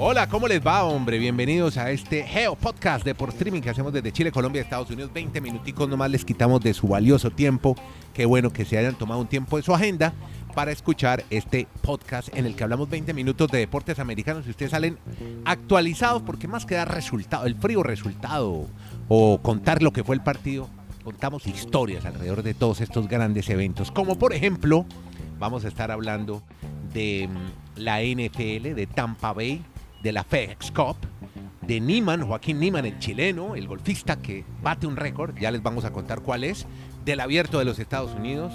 Hola, 0.00 0.28
¿cómo 0.28 0.46
les 0.48 0.64
va, 0.64 0.84
hombre? 0.84 1.18
Bienvenidos 1.18 1.76
a 1.76 1.90
este 1.90 2.22
Geo 2.22 2.54
Podcast 2.54 3.04
de 3.04 3.14
por 3.14 3.30
streaming 3.30 3.60
que 3.60 3.70
hacemos 3.70 3.92
desde 3.92 4.12
Chile, 4.12 4.30
Colombia, 4.30 4.62
Estados 4.62 4.88
Unidos. 4.90 5.12
20 5.12 5.40
minuticos 5.40 5.88
nomás 5.88 6.10
les 6.10 6.24
quitamos 6.24 6.60
de 6.60 6.72
su 6.72 6.88
valioso 6.88 7.30
tiempo. 7.30 7.74
Qué 8.14 8.24
bueno 8.24 8.52
que 8.52 8.64
se 8.64 8.78
hayan 8.78 8.96
tomado 8.96 9.20
un 9.20 9.26
tiempo 9.26 9.56
de 9.56 9.64
su 9.64 9.74
agenda 9.74 10.14
para 10.54 10.72
escuchar 10.72 11.24
este 11.30 11.66
podcast 11.82 12.28
en 12.36 12.46
el 12.46 12.54
que 12.54 12.62
hablamos 12.64 12.88
20 12.88 13.12
minutos 13.12 13.50
de 13.50 13.58
deportes 13.58 13.98
americanos 13.98 14.46
y 14.46 14.50
ustedes 14.50 14.70
salen 14.70 14.98
actualizados 15.44 16.22
porque 16.22 16.48
más 16.48 16.64
que 16.64 16.76
dar 16.76 16.92
resultado, 16.94 17.46
el 17.46 17.56
frío 17.56 17.82
resultado 17.82 18.66
o 19.08 19.38
contar 19.42 19.82
lo 19.82 19.92
que 19.92 20.04
fue 20.04 20.16
el 20.16 20.22
partido, 20.22 20.68
contamos 21.04 21.46
historias 21.46 22.04
alrededor 22.04 22.42
de 22.42 22.54
todos 22.54 22.80
estos 22.80 23.08
grandes 23.08 23.50
eventos, 23.50 23.90
como 23.90 24.18
por 24.18 24.32
ejemplo, 24.32 24.86
vamos 25.38 25.64
a 25.64 25.68
estar 25.68 25.90
hablando 25.90 26.42
de 26.92 27.28
mm, 27.28 27.80
la 27.80 28.02
NFL, 28.02 28.74
de 28.74 28.86
Tampa 28.86 29.32
Bay, 29.32 29.62
de 30.02 30.12
la 30.12 30.24
FedEx 30.24 30.70
Cup, 30.70 30.96
de 31.62 31.80
Niman, 31.80 32.26
Joaquín 32.26 32.60
Niman, 32.60 32.86
el 32.86 32.98
chileno, 32.98 33.54
el 33.54 33.68
golfista 33.68 34.16
que 34.16 34.44
bate 34.62 34.86
un 34.86 34.96
récord, 34.96 35.36
ya 35.38 35.50
les 35.50 35.62
vamos 35.62 35.84
a 35.84 35.92
contar 35.92 36.20
cuál 36.20 36.44
es, 36.44 36.66
del 37.04 37.20
abierto 37.20 37.58
de 37.58 37.64
los 37.64 37.78
Estados 37.78 38.14
Unidos, 38.14 38.54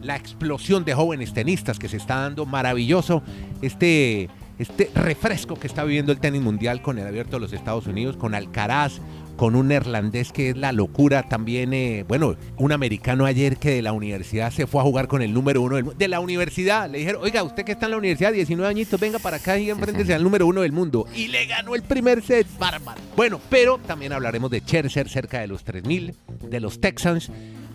la 0.00 0.16
explosión 0.16 0.84
de 0.84 0.94
jóvenes 0.94 1.32
tenistas 1.32 1.78
que 1.78 1.88
se 1.88 1.96
está 1.96 2.16
dando, 2.16 2.46
maravilloso 2.46 3.22
este, 3.62 4.28
este 4.62 4.90
refresco 4.94 5.56
que 5.56 5.66
está 5.66 5.84
viviendo 5.84 6.12
el 6.12 6.20
tenis 6.20 6.40
mundial 6.40 6.82
con 6.82 6.98
el 6.98 7.06
abierto 7.06 7.36
de 7.36 7.40
los 7.40 7.52
Estados 7.52 7.86
Unidos, 7.86 8.16
con 8.16 8.34
Alcaraz, 8.34 9.00
con 9.36 9.56
un 9.56 9.68
neerlandés 9.68 10.32
que 10.32 10.50
es 10.50 10.56
la 10.56 10.72
locura. 10.72 11.24
También, 11.24 11.72
eh, 11.72 12.04
bueno, 12.06 12.36
un 12.56 12.72
americano 12.72 13.26
ayer 13.26 13.56
que 13.56 13.70
de 13.70 13.82
la 13.82 13.92
universidad 13.92 14.50
se 14.50 14.66
fue 14.66 14.80
a 14.80 14.84
jugar 14.84 15.08
con 15.08 15.22
el 15.22 15.32
número 15.34 15.62
uno 15.62 15.76
del 15.76 15.84
mundo. 15.84 15.98
De 15.98 16.08
la 16.08 16.20
universidad, 16.20 16.88
le 16.88 16.98
dijeron, 16.98 17.22
oiga, 17.22 17.42
usted 17.42 17.64
que 17.64 17.72
está 17.72 17.86
en 17.86 17.92
la 17.92 17.98
universidad, 17.98 18.32
19 18.32 18.68
añitos, 18.68 19.00
venga 19.00 19.18
para 19.18 19.38
acá 19.38 19.58
y 19.58 19.70
enfréntese 19.70 20.14
al 20.14 20.22
número 20.22 20.46
uno 20.46 20.62
del 20.62 20.72
mundo. 20.72 21.06
Y 21.14 21.28
le 21.28 21.46
ganó 21.46 21.74
el 21.74 21.82
primer 21.82 22.22
set, 22.22 22.46
bárbaro. 22.58 23.00
Bueno, 23.16 23.40
pero 23.50 23.78
también 23.78 24.12
hablaremos 24.12 24.50
de 24.50 24.60
Scherzer 24.60 25.08
cerca 25.08 25.40
de 25.40 25.48
los 25.48 25.64
3000, 25.64 26.14
de 26.48 26.60
los 26.60 26.80
Texans, 26.80 27.30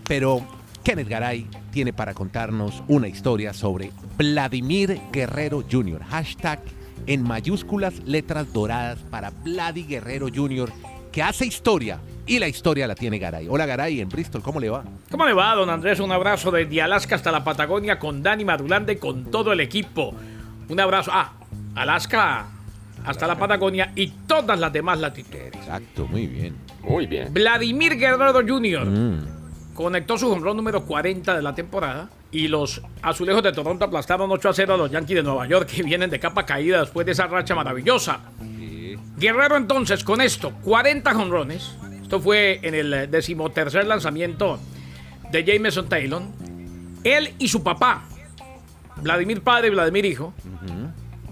pero 0.06 0.42
Kenneth 0.82 1.08
Garay 1.08 1.46
tiene 1.70 1.92
para 1.92 2.14
contarnos 2.14 2.82
una 2.88 3.08
historia 3.08 3.52
sobre 3.52 3.92
Vladimir 4.16 5.00
Guerrero 5.12 5.62
Jr. 5.70 6.02
Hashtag 6.02 6.60
en 7.08 7.24
mayúsculas, 7.24 8.00
letras 8.06 8.52
doradas 8.52 8.98
para 9.10 9.30
Vladi 9.30 9.82
Guerrero 9.82 10.28
Jr 10.32 10.70
que 11.10 11.22
hace 11.22 11.46
historia 11.46 11.98
y 12.26 12.38
la 12.38 12.48
historia 12.48 12.86
la 12.86 12.94
tiene 12.94 13.18
Garay. 13.18 13.46
Hola 13.48 13.66
Garay, 13.66 14.00
en 14.00 14.08
Bristol, 14.08 14.42
¿cómo 14.42 14.60
le 14.60 14.68
va? 14.68 14.84
¿Cómo 15.10 15.26
le 15.26 15.32
va, 15.32 15.54
don 15.54 15.70
Andrés? 15.70 16.00
Un 16.00 16.12
abrazo 16.12 16.50
desde 16.50 16.82
Alaska 16.82 17.14
hasta 17.14 17.32
la 17.32 17.42
Patagonia 17.42 17.98
con 17.98 18.22
Dani 18.22 18.44
Madulande 18.44 18.98
con 18.98 19.30
todo 19.30 19.52
el 19.52 19.60
equipo. 19.60 20.14
Un 20.68 20.78
abrazo. 20.78 21.10
Ah, 21.12 21.32
Alaska 21.74 22.46
hasta 23.04 23.26
la 23.26 23.38
Patagonia 23.38 23.92
y 23.96 24.08
todas 24.26 24.58
las 24.60 24.72
demás 24.72 25.00
latitudes. 25.00 25.54
Exacto, 25.54 26.06
muy 26.06 26.26
bien. 26.26 26.56
Muy 26.82 27.06
bien. 27.06 27.32
Vladimir 27.32 27.96
Guerrero 27.96 28.42
Jr. 28.46 28.86
Mm. 28.86 29.37
Conectó 29.78 30.18
su 30.18 30.28
jonrón 30.28 30.56
número 30.56 30.84
40 30.84 31.36
de 31.36 31.40
la 31.40 31.54
temporada 31.54 32.10
y 32.32 32.48
los 32.48 32.82
azulejos 33.00 33.44
de 33.44 33.52
Toronto 33.52 33.84
aplastaron 33.84 34.28
8 34.28 34.48
a 34.48 34.52
0 34.52 34.74
a 34.74 34.76
los 34.76 34.90
Yankees 34.90 35.18
de 35.18 35.22
Nueva 35.22 35.46
York 35.46 35.70
que 35.72 35.84
vienen 35.84 36.10
de 36.10 36.18
capa 36.18 36.44
caída 36.44 36.80
después 36.80 37.06
de 37.06 37.12
esa 37.12 37.28
racha 37.28 37.54
maravillosa. 37.54 38.18
Guerrero 39.16 39.56
entonces 39.56 40.02
con 40.02 40.20
esto, 40.20 40.52
40 40.64 41.14
jonrones. 41.14 41.76
Esto 42.02 42.18
fue 42.18 42.58
en 42.64 42.74
el 42.74 43.08
decimotercer 43.08 43.86
lanzamiento 43.86 44.58
de 45.30 45.44
Jameson 45.44 45.88
Taylor. 45.88 46.22
Él 47.04 47.34
y 47.38 47.46
su 47.46 47.62
papá, 47.62 48.02
Vladimir 48.96 49.42
padre 49.42 49.68
y 49.68 49.70
Vladimir 49.70 50.06
hijo, 50.06 50.34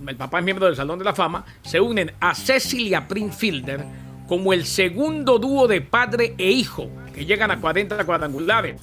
el 0.07 0.15
papá 0.15 0.39
es 0.39 0.45
miembro 0.45 0.67
del 0.67 0.77
Salón 0.77 1.01
de 1.01 1.05
la 1.05 1.15
Fama, 1.15 1.45
se 1.63 1.81
unen 1.81 2.13
a 2.21 2.33
Cecilia 2.33 3.09
Prinfielder 3.09 3.85
como 4.29 4.53
el 4.53 4.67
segundo 4.67 5.41
dúo 5.41 5.67
de 5.67 5.81
padre 5.81 6.37
e 6.39 6.49
hijo 6.49 6.89
que 7.17 7.25
llegan 7.25 7.51
a 7.51 7.61
40 7.61 8.05
cuadrangulares. 8.05 8.77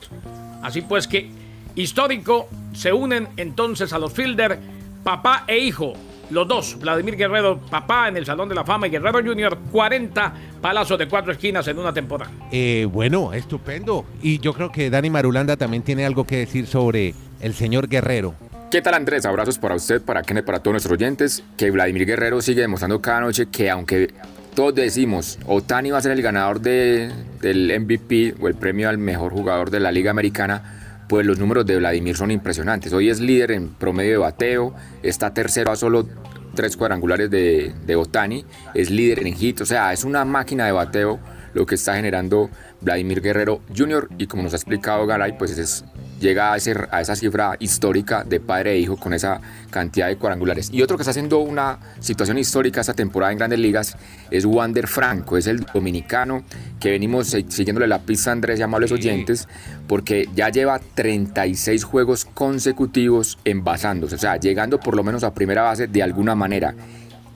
Así 0.64 0.82
pues 0.82 1.08
que 1.08 1.30
histórico 1.76 2.50
se 2.74 2.92
unen 2.92 3.30
entonces 3.38 3.94
a 3.94 4.00
los 4.00 4.12
Fielder, 4.12 4.60
papá 5.04 5.46
e 5.48 5.60
hijo, 5.60 5.94
los 6.32 6.48
dos, 6.48 6.80
Vladimir 6.80 7.16
Guerrero, 7.16 7.60
papá 7.60 8.08
en 8.08 8.18
el 8.18 8.26
Salón 8.26 8.50
de 8.50 8.56
la 8.56 8.64
Fama 8.64 8.88
y 8.88 8.90
Guerrero 8.90 9.22
Junior, 9.24 9.58
40 9.72 10.34
palazos 10.62 10.98
de 10.98 11.08
cuatro 11.08 11.32
esquinas 11.32 11.68
en 11.68 11.78
una 11.78 11.94
temporada. 11.94 12.32
Eh, 12.52 12.88
bueno, 12.92 13.34
estupendo. 13.34 14.06
Y 14.22 14.40
yo 14.40 14.54
creo 14.54 14.72
que 14.72 14.90
Dani 14.90 15.12
Marulanda 15.12 15.56
también 15.56 15.84
tiene 15.84 16.06
algo 16.06 16.26
que 16.26 16.38
decir 16.38 16.66
sobre 16.66 17.14
el 17.40 17.54
señor 17.54 17.88
Guerrero. 17.88 18.34
¿Qué 18.72 18.82
tal 18.82 18.96
Andrés? 18.96 19.28
Abrazos 19.28 19.60
para 19.60 19.76
usted, 19.76 20.02
para 20.02 20.24
Kenneth, 20.24 20.46
para 20.46 20.58
todos 20.58 20.74
nuestros 20.74 20.94
oyentes. 20.94 21.44
Que 21.56 21.70
Vladimir 21.70 22.08
Guerrero 22.08 22.42
sigue 22.42 22.62
demostrando 22.62 23.00
cada 23.00 23.22
noche 23.22 23.46
que 23.52 23.70
aunque 23.70 24.12
todos 24.54 24.76
decimos 24.76 25.40
Otani 25.46 25.92
va 25.92 25.98
a 25.98 26.02
ser 26.02 26.12
el 26.12 26.22
ganador 26.22 26.62
de, 26.62 27.12
del 27.42 27.72
MVP 27.80 28.36
o 28.40 28.48
el 28.48 28.56
premio 28.56 28.90
al 28.90 28.98
mejor 28.98 29.34
jugador 29.34 29.70
de 29.70 29.80
la 29.80 29.92
Liga 29.92 30.12
Americana, 30.12 31.06
pues 31.10 31.26
los 31.26 31.40
números 31.40 31.66
de 31.66 31.78
Vladimir 31.78 32.16
son 32.16 32.32
impresionantes. 32.32 32.94
Hoy 32.94 33.10
es 33.10 33.20
líder 33.20 33.52
en 33.52 33.70
promedio 33.70 34.12
de 34.12 34.18
bateo, 34.18 34.74
está 35.02 35.34
tercero 35.34 35.72
a 35.72 35.76
solo 35.76 36.08
tres 36.56 36.78
cuadrangulares 36.78 37.30
de, 37.32 37.74
de 37.86 37.96
Otani, 37.96 38.46
es 38.74 38.90
líder 38.90 39.26
en 39.26 39.34
hit, 39.34 39.62
o 39.62 39.66
sea, 39.66 39.92
es 39.92 40.04
una 40.04 40.24
máquina 40.24 40.66
de 40.66 40.72
bateo 40.72 41.20
lo 41.54 41.66
que 41.66 41.76
está 41.76 41.96
generando 41.96 42.50
Vladimir 42.82 43.22
Guerrero 43.22 43.62
Jr. 43.76 44.10
y 44.18 44.28
como 44.28 44.44
nos 44.44 44.54
ha 44.54 44.58
explicado 44.58 45.06
Garay, 45.06 45.38
pues 45.38 45.58
es 45.58 45.86
llega 46.24 46.52
a, 46.52 46.54
a 46.56 47.02
esa 47.02 47.16
cifra 47.16 47.56
histórica 47.60 48.24
de 48.24 48.40
padre 48.40 48.72
e 48.72 48.80
hijo 48.80 48.98
con 48.98 49.14
esa 49.14 49.40
cantidad 49.70 50.08
de 50.08 50.16
cuadrangulares. 50.18 50.70
Y 50.72 50.82
otro 50.82 50.98
que 50.98 51.04
está 51.04 51.12
haciendo 51.12 51.40
una 51.40 51.78
situación 52.00 52.40
histórica 52.40 52.82
esta 52.82 52.96
temporada 52.96 53.32
en 53.32 53.38
Grandes 53.38 53.60
Ligas 53.60 53.96
es 54.32 54.46
Wander 54.46 54.88
Franco, 54.88 55.38
es 55.38 55.46
el 55.46 55.60
dominicano 55.74 56.44
que 56.80 56.90
venimos 56.90 57.28
siguiéndole 57.28 57.88
la 57.88 58.00
pista 58.00 58.32
a 58.32 58.34
Andrés 58.34 58.60
y 58.60 58.64
amables 58.64 58.92
oyentes, 58.92 59.48
porque 59.88 60.28
ya 60.36 60.50
lleva 60.50 60.80
36 60.80 61.84
juegos 61.84 62.26
consecutivos 62.26 63.38
envasándose, 63.46 64.16
o 64.16 64.20
sea, 64.20 64.38
llegando 64.38 64.80
por 64.80 64.96
lo 64.96 65.04
menos 65.04 65.24
a 65.24 65.34
primera 65.34 65.62
base 65.62 65.88
de 65.88 66.02
alguna 66.02 66.36
manera, 66.36 66.74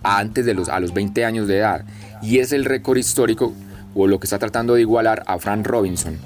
antes 0.02 0.46
de 0.46 0.54
los, 0.54 0.70
a 0.70 0.80
los 0.80 0.94
20 0.94 1.26
años 1.26 1.48
de 1.48 1.58
edad. 1.58 1.86
Y 2.22 2.40
es 2.40 2.52
el 2.52 2.66
récord 2.66 2.98
histórico 2.98 3.54
o 3.94 4.08
lo 4.08 4.20
que 4.20 4.26
está 4.26 4.40
tratando 4.40 4.76
de 4.76 4.82
igualar 4.82 5.24
a 5.28 5.38
Frank 5.40 5.66
Robinson 5.68 6.18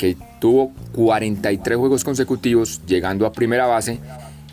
que 0.00 0.16
tuvo 0.38 0.72
43 0.94 1.76
juegos 1.76 2.04
consecutivos 2.04 2.80
llegando 2.86 3.26
a 3.26 3.32
primera 3.32 3.66
base. 3.66 4.00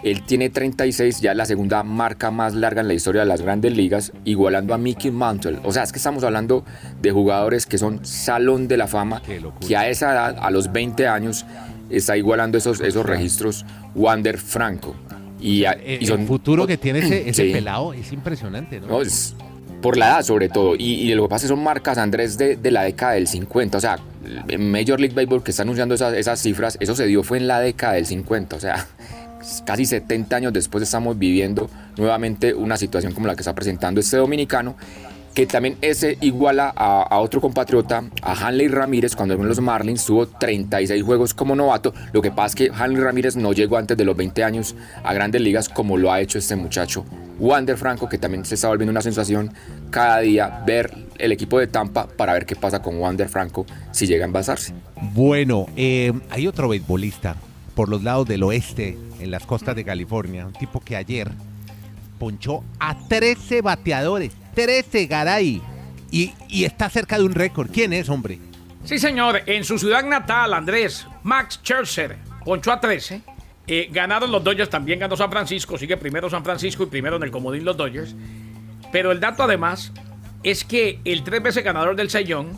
Él 0.03 0.23
tiene 0.23 0.49
36, 0.49 1.21
ya 1.21 1.33
la 1.33 1.45
segunda 1.45 1.83
marca 1.83 2.31
más 2.31 2.53
larga 2.53 2.81
en 2.81 2.89
la 2.89 2.93
historia 2.93 3.21
de 3.21 3.27
las 3.27 3.41
grandes 3.41 3.75
ligas, 3.75 4.11
igualando 4.25 4.73
a 4.73 4.77
Mickey 4.77 5.09
Mantle. 5.09 5.59
O 5.63 5.71
sea, 5.71 5.83
es 5.83 5.93
que 5.93 5.99
estamos 5.99 6.25
hablando 6.25 6.65
de 7.01 7.11
jugadores 7.11 7.65
que 7.65 7.77
son 7.77 8.05
salón 8.05 8.67
de 8.67 8.75
la 8.75 8.87
fama, 8.87 9.21
que 9.65 9.77
a 9.77 9.87
esa 9.87 10.11
edad, 10.11 10.37
a 10.41 10.51
los 10.51 10.73
20 10.73 11.07
años, 11.07 11.45
está 11.89 12.17
igualando 12.17 12.57
esos, 12.57 12.81
esos 12.81 13.05
registros 13.05 13.65
Wander 13.95 14.37
Franco. 14.37 14.95
Y, 15.39 15.63
el 15.63 16.27
futuro 16.27 16.67
que 16.67 16.77
tiene 16.77 17.29
ese, 17.29 17.45
pelado 17.53 17.93
es 17.93 18.11
impresionante, 18.11 18.81
¿no? 18.81 18.99
Por 19.81 19.97
la 19.97 20.07
edad 20.07 20.23
sobre 20.23 20.49
todo. 20.49 20.75
Y, 20.77 21.13
lo 21.13 21.23
que 21.23 21.29
pasa 21.29 21.45
es 21.45 21.51
que 21.51 21.55
son 21.55 21.63
marcas, 21.63 21.97
Andrés, 21.97 22.37
de, 22.37 22.55
de 22.55 22.71
la 22.71 22.83
década 22.83 23.13
del 23.13 23.27
50. 23.27 23.77
O 23.77 23.81
sea, 23.81 23.99
Major 24.57 24.99
League 24.99 25.15
Baseball 25.15 25.43
que 25.43 25.51
está 25.51 25.63
anunciando 25.63 25.95
esas, 25.95 26.13
esas 26.13 26.39
cifras, 26.39 26.77
eso 26.79 26.95
se 26.95 27.05
dio 27.05 27.23
fue 27.23 27.37
en 27.37 27.47
la 27.47 27.59
década 27.59 27.93
del 27.93 28.05
50, 28.05 28.55
o 28.55 28.59
sea, 28.59 28.85
casi 29.65 29.85
70 29.85 30.35
años 30.35 30.53
después 30.53 30.83
estamos 30.83 31.17
viviendo 31.17 31.69
nuevamente 31.97 32.53
una 32.53 32.77
situación 32.77 33.13
como 33.13 33.27
la 33.27 33.35
que 33.35 33.41
está 33.41 33.55
presentando 33.55 33.99
este 33.99 34.17
dominicano, 34.17 34.75
que 35.33 35.45
también 35.45 35.77
ese 35.81 36.17
iguala 36.21 36.73
a, 36.75 37.19
otro 37.19 37.39
compatriota, 37.39 38.03
a 38.23 38.47
Hanley 38.47 38.69
Ramírez, 38.69 39.15
cuando 39.15 39.35
en 39.35 39.47
los 39.47 39.61
Marlins 39.61 40.03
tuvo 40.03 40.27
36 40.27 41.03
juegos 41.03 41.35
como 41.35 41.55
novato. 41.55 41.93
Lo 42.11 42.23
que 42.23 42.31
pasa 42.31 42.47
es 42.47 42.55
que 42.55 42.71
Hanley 42.73 43.03
Ramírez 43.03 43.35
no 43.35 43.53
llegó 43.53 43.77
antes 43.77 43.95
de 43.95 44.03
los 44.03 44.17
20 44.17 44.43
años 44.43 44.75
a 45.03 45.13
grandes 45.13 45.39
ligas 45.41 45.69
como 45.69 45.95
lo 45.95 46.11
ha 46.11 46.21
hecho 46.21 46.39
este 46.39 46.55
muchacho. 46.55 47.05
Wander 47.39 47.77
Franco, 47.77 48.09
que 48.09 48.17
también 48.17 48.45
se 48.45 48.55
está 48.55 48.67
volviendo 48.67 48.91
una 48.91 49.01
sensación 49.01 49.53
cada 49.89 50.19
día 50.19 50.63
ver 50.65 50.93
el 51.17 51.31
equipo 51.31 51.59
de 51.59 51.67
Tampa 51.67 52.07
para 52.07 52.33
ver 52.33 52.45
qué 52.45 52.55
pasa 52.55 52.81
con 52.81 52.99
Wander 52.99 53.29
Franco 53.29 53.65
si 53.91 54.07
llega 54.07 54.25
a 54.25 54.27
envasarse. 54.27 54.73
Bueno, 55.13 55.67
eh, 55.75 56.13
hay 56.29 56.47
otro 56.47 56.69
beisbolista 56.69 57.35
por 57.75 57.89
los 57.89 58.03
lados 58.03 58.27
del 58.27 58.43
oeste, 58.43 58.97
en 59.19 59.31
las 59.31 59.45
costas 59.45 59.75
de 59.75 59.83
California, 59.83 60.45
un 60.45 60.53
tipo 60.53 60.79
que 60.79 60.95
ayer 60.95 61.31
ponchó 62.19 62.63
a 62.79 62.97
13 63.07 63.61
bateadores 63.61 64.33
13, 64.57 65.05
Garay. 65.05 65.61
Y, 66.09 66.33
y 66.47 66.63
está 66.63 66.89
cerca 66.89 67.19
de 67.19 67.23
un 67.23 67.35
récord. 67.35 67.69
¿Quién 67.71 67.93
es, 67.93 68.09
hombre? 68.09 68.39
Sí, 68.83 68.97
señor. 68.97 69.43
En 69.45 69.63
su 69.63 69.77
ciudad 69.77 70.03
natal, 70.03 70.55
Andrés, 70.55 71.05
Max 71.21 71.59
Scherzer 71.61 72.17
ponchó 72.43 72.71
a 72.71 72.79
13. 72.79 73.21
Eh, 73.67 73.89
ganaron 73.91 74.31
los 74.31 74.43
Dodgers, 74.43 74.69
también 74.69 74.99
ganó 74.99 75.17
San 75.17 75.29
Francisco. 75.29 75.77
Sigue 75.77 75.97
primero 75.97 76.29
San 76.29 76.43
Francisco 76.43 76.83
y 76.83 76.85
primero 76.87 77.17
en 77.17 77.23
el 77.23 77.31
comodín 77.31 77.65
los 77.65 77.75
Dodgers. 77.75 78.15
Pero 78.91 79.11
el 79.11 79.19
dato 79.19 79.43
además 79.43 79.91
es 80.43 80.63
que 80.63 80.99
el 81.03 81.23
tres 81.23 81.43
veces 81.43 81.63
ganador 81.63 81.95
del 81.95 82.09
Sellón 82.09 82.57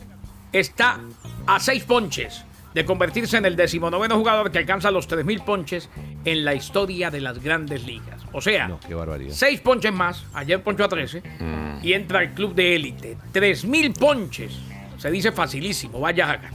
está 0.52 1.00
a 1.48 1.60
seis 1.60 1.84
ponches 1.84 2.46
de 2.74 2.86
convertirse 2.86 3.38
en 3.38 3.46
el 3.46 3.56
decimonoveno 3.56 4.16
jugador 4.18 4.52
que 4.52 4.60
alcanza 4.60 4.92
los 4.92 5.10
3.000 5.10 5.44
ponches 5.44 5.90
en 6.24 6.46
la 6.46 6.54
historia 6.54 7.10
de 7.10 7.20
las 7.20 7.42
grandes 7.42 7.84
ligas. 7.84 8.22
O 8.32 8.42
sea, 8.42 8.68
No. 8.68 8.80
6 9.32 9.62
ponches 9.62 9.92
más. 9.92 10.24
Ayer 10.36 10.62
ponchó 10.62 10.84
a 10.84 10.90
13. 10.90 11.24
Y 11.82 11.94
entra 11.94 12.20
al 12.20 12.34
club 12.36 12.54
de 12.54 12.76
élite. 12.76 13.18
3.000 13.34 13.98
ponches. 13.98 14.54
Se 14.98 15.10
dice 15.10 15.32
facilísimo. 15.32 16.00
Vaya 16.00 16.30
haga. 16.30 16.52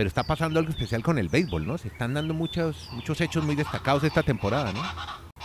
Pero 0.00 0.08
está 0.08 0.22
pasando 0.22 0.58
algo 0.58 0.70
especial 0.70 1.02
con 1.02 1.18
el 1.18 1.28
béisbol, 1.28 1.66
¿no? 1.66 1.76
Se 1.76 1.88
están 1.88 2.14
dando 2.14 2.32
muchos, 2.32 2.88
muchos 2.92 3.20
hechos 3.20 3.44
muy 3.44 3.54
destacados 3.54 4.02
esta 4.02 4.22
temporada, 4.22 4.72
¿no? 4.72 4.82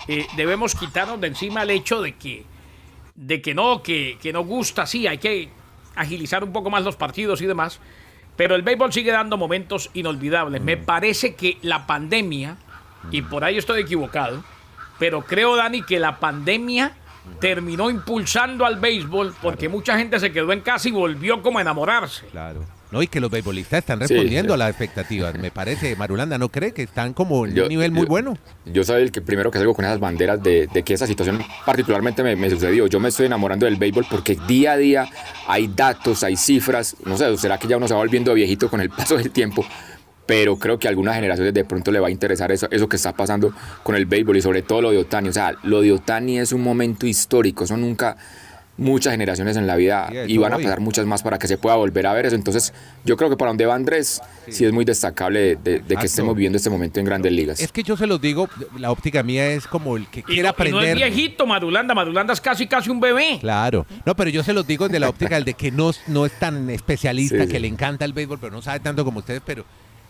Eh, 0.08 0.26
debemos 0.38 0.76
quitarnos 0.76 1.20
de 1.20 1.28
encima 1.28 1.64
el 1.64 1.72
hecho 1.72 2.02
de 2.02 2.16
que, 2.16 2.46
de 3.16 3.42
que 3.42 3.54
no, 3.54 3.84
que, 3.84 4.18
que 4.22 4.32
nos 4.32 4.46
gusta, 4.46 4.86
sí, 4.86 5.08
hay 5.08 5.18
que 5.18 5.50
agilizar 5.98 6.42
un 6.42 6.54
poco 6.54 6.70
más 6.70 6.86
los 6.86 6.96
partidos 6.96 7.42
y 7.42 7.48
demás. 7.48 7.82
Pero 8.38 8.56
el 8.56 8.62
béisbol 8.62 8.94
sigue 8.94 9.12
dando 9.12 9.36
momentos 9.36 9.90
inolvidables. 9.94 10.62
Me 10.62 10.78
parece 10.78 11.36
que 11.36 11.58
la 11.62 11.86
pandemia, 11.86 12.56
y 13.12 13.24
por 13.24 13.44
ahí 13.44 13.58
estoy 13.58 13.82
equivocado, 13.82 14.42
pero 14.98 15.24
creo, 15.24 15.58
Dani, 15.58 15.82
que 15.82 16.00
la 16.00 16.18
pandemia 16.18 16.96
terminó 17.42 17.90
impulsando 17.90 18.66
al 18.66 18.80
béisbol 18.80 19.36
porque 19.42 19.68
mucha 19.68 19.98
gente 19.98 20.18
se 20.18 20.32
quedó 20.32 20.54
en 20.54 20.62
casa 20.62 20.88
y 20.88 20.92
volvió 20.92 21.42
como 21.42 21.58
a 21.58 21.62
enamorarse. 21.62 22.28
Claro. 22.28 22.64
No, 22.96 23.04
y 23.04 23.08
que 23.08 23.20
los 23.20 23.30
beisbolistas 23.30 23.80
están 23.80 24.00
Sí, 24.08 24.14
respondiendo 24.14 24.54
sí. 24.54 24.56
a 24.56 24.58
las 24.58 24.70
expectativas. 24.70 25.38
Me 25.38 25.52
parece, 25.52 25.98
Marulanda, 25.98 26.38
¿no 26.38 26.48
cree 26.48 26.72
que 26.72 26.84
están 26.84 27.14
como 27.14 27.46
en 27.46 27.54
Yo- 27.54 27.64
un 27.64 27.70
nivel 27.70 27.92
muy 27.92 28.04
yo- 28.04 28.08
bueno? 28.08 28.38
Yo 28.66 28.86
soy 28.86 29.02
el 29.02 29.12
que 29.12 29.20
primero 29.22 29.52
que 29.52 29.58
salgo 29.58 29.74
con 29.74 29.84
esas 29.84 30.00
banderas 30.00 30.42
de, 30.42 30.68
de 30.74 30.84
que 30.84 30.94
esa 30.94 31.06
situación 31.06 31.42
particularmente 31.66 32.24
me, 32.24 32.38
me 32.38 32.50
sucedió. 32.50 32.88
Yo 32.88 33.02
me 33.02 33.10
estoy 33.10 33.26
enamorando 33.26 33.66
del 33.66 33.76
béisbol 33.76 34.06
porque 34.10 34.38
día 34.48 34.72
a 34.72 34.78
día 34.78 35.10
hay 35.46 35.68
datos, 35.68 36.24
hay 36.24 36.38
cifras. 36.38 36.96
No 37.06 37.18
sé, 37.18 37.36
será 37.38 37.58
que 37.58 37.68
ya 37.68 37.76
uno 37.76 37.88
se 37.90 37.94
va 37.94 38.00
volviendo 38.00 38.34
viejito 38.34 38.70
con 38.70 38.80
el 38.80 38.90
paso 38.92 39.18
del 39.18 39.30
tiempo. 39.32 39.66
Pero 40.26 40.58
creo 40.58 40.80
que 40.80 40.88
a 40.88 40.90
algunas 40.90 41.16
generaciones 41.16 41.54
de 41.54 41.66
pronto 41.66 41.92
le 41.92 42.00
va 42.00 42.08
a 42.08 42.12
interesar 42.12 42.52
eso, 42.52 42.68
eso 42.72 42.88
que 42.90 42.96
está 42.96 43.12
pasando 43.14 43.54
con 43.84 43.96
el 43.96 44.06
béisbol 44.06 44.38
y 44.38 44.42
sobre 44.42 44.62
todo 44.62 44.82
lo 44.82 44.92
de 44.92 45.00
Otani. 45.00 45.30
O 45.30 45.34
sea, 45.34 45.54
lo 45.64 45.82
de 45.82 45.92
Otani 45.92 46.40
es 46.40 46.52
un 46.54 46.62
momento 46.64 47.06
histórico. 47.06 47.66
Eso 47.66 47.76
nunca, 47.78 48.16
muchas 48.78 49.12
generaciones 49.14 49.56
en 49.56 49.68
la 49.68 49.76
vida 49.78 50.12
y 50.28 50.38
van 50.38 50.52
a 50.54 50.58
pasar 50.58 50.82
muchas 50.82 51.06
más 51.06 51.24
para 51.24 51.40
que 51.40 51.48
se 51.48 51.58
pueda 51.58 51.76
volver 51.78 52.06
a 52.08 52.14
ver 52.14 52.26
eso. 52.26 52.36
Entonces, 52.36 52.74
yo 53.06 53.16
creo 53.16 53.30
que 53.30 53.38
para 53.38 53.50
donde 53.50 53.66
va 53.66 53.74
Andrés, 53.76 54.22
sí, 54.50 54.66
es 54.66 54.74
muy 54.74 54.84
destacable 54.84 55.40
de, 55.40 55.56
de- 55.56 55.80
de 55.80 55.96
que 55.96 56.06
estemos 56.08 56.36
viviendo 56.36 56.58
este 56.58 56.70
momento 56.70 57.00
en 57.00 57.06
grandes 57.06 57.32
ligas. 57.32 57.60
Es 57.62 57.72
que 57.72 57.84
yo 57.84 57.96
se 57.96 58.06
los 58.06 58.20
digo, 58.20 58.50
la 58.78 58.92
óptica 58.92 59.24
mía 59.24 59.48
es 59.48 59.66
como 59.68 59.96
el 59.96 60.08
que 60.08 60.20
Y 60.20 60.24
quiere 60.24 60.42
no, 60.42 60.42
y 60.42 60.44
no 60.44 60.50
aprender. 60.50 60.88
es 60.90 60.96
viejito, 60.96 61.46
Madulanda. 61.48 61.94
Madulanda 61.96 62.34
es 62.34 62.42
casi, 62.42 62.68
casi 62.68 62.90
un 62.90 63.00
bebé. 63.00 63.38
Claro. 63.40 63.86
No, 64.06 64.16
pero 64.16 64.30
yo 64.30 64.44
se 64.44 64.52
los 64.54 64.68
digo 64.68 64.90
de 64.90 65.00
la 65.00 65.08
óptica 65.10 65.36
del 65.36 65.46
de 65.46 65.54
que 65.54 65.72
no, 65.72 65.92
no 66.08 66.26
es 66.26 66.34
tan 66.38 66.70
especialista, 66.70 67.44
Sí, 67.44 67.48
que 67.48 67.54
sí. 67.56 67.60
le 67.60 67.68
encanta 67.68 68.04
el 68.06 68.12
béisbol, 68.14 68.40
pero 68.40 68.52
no 68.52 68.62
sabe 68.62 68.82
tanto 68.82 69.06
como 69.06 69.20
ustedes, 69.20 69.42
pero 69.46 69.64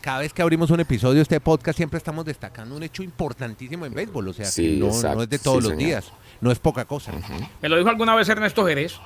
cada 0.05 0.19
vez 0.19 0.31
que 0.33 0.43
abrimos 0.43 0.69
un 0.69 0.79
episodio 0.79 1.15
de 1.15 1.21
este 1.23 1.39
podcast 1.39 1.75
siempre 1.77 1.97
estamos 1.97 2.23
destacando 2.25 2.75
un 2.75 2.83
hecho 2.83 3.01
importantísimo 3.01 3.87
en 3.87 3.93
béisbol, 3.95 4.27
o 4.27 4.33
sea, 4.33 4.45
que 4.45 4.51
Sí, 4.51 4.77
no, 4.79 4.87
no 5.15 5.23
es 5.23 5.29
de 5.31 5.39
todos 5.39 5.63
Sí, 5.63 5.69
los 5.69 5.77
señor. 5.77 5.77
días, 5.87 6.11
no 6.41 6.51
es 6.51 6.59
poca 6.59 6.85
cosa. 6.85 7.11
Me 7.59 7.67
lo 7.69 7.75
dijo 7.77 7.89
alguna 7.89 8.13
vez 8.13 8.29
Ernesto 8.29 8.63
Jerez. 8.67 8.99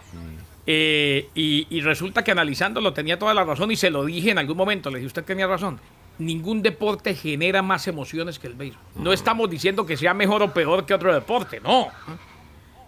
eh, 0.67 1.29
y, 1.33 1.67
y 1.69 1.79
resulta 1.79 2.21
que 2.21 2.31
analizándolo 2.31 2.91
tenía 2.93 3.17
toda 3.17 3.33
la 3.33 3.45
razón 3.45 3.71
y 3.71 3.77
se 3.77 3.89
lo 3.89 4.03
dije 4.03 4.31
en 4.31 4.39
algún 4.39 4.57
momento. 4.57 4.89
Le 4.89 4.97
dije, 4.97 5.07
usted 5.07 5.23
tenía 5.23 5.47
razón. 5.47 5.79
Ningún 6.17 6.61
deporte 6.61 7.15
genera 7.15 7.61
más 7.61 7.87
emociones 7.87 8.37
que 8.37 8.47
el 8.47 8.55
béisbol. 8.55 8.81
No 8.95 9.13
estamos 9.13 9.49
diciendo 9.49 9.85
que 9.85 9.95
sea 9.95 10.13
mejor 10.13 10.43
o 10.43 10.53
peor 10.53 10.85
que 10.85 10.93
otro 10.93 11.13
deporte, 11.13 11.61
no. 11.61 11.87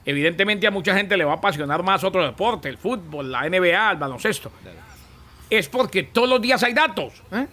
Evidentemente 0.05 0.67
a 0.67 0.71
mucha 0.71 0.93
gente 0.95 1.15
le 1.15 1.23
va 1.23 1.31
a 1.33 1.35
apasionar 1.37 1.81
más 1.81 2.03
otro 2.03 2.25
deporte, 2.25 2.67
el 2.67 2.77
fútbol, 2.77 3.31
la 3.31 3.47
NBA, 3.49 3.91
el 3.91 3.97
baloncesto. 3.97 4.51
Es 5.49 5.69
porque 5.69 6.03
todos 6.03 6.27
los 6.27 6.41
días 6.41 6.61
hay 6.63 6.73
datos. 6.73 7.13
¿eh? 7.31 7.47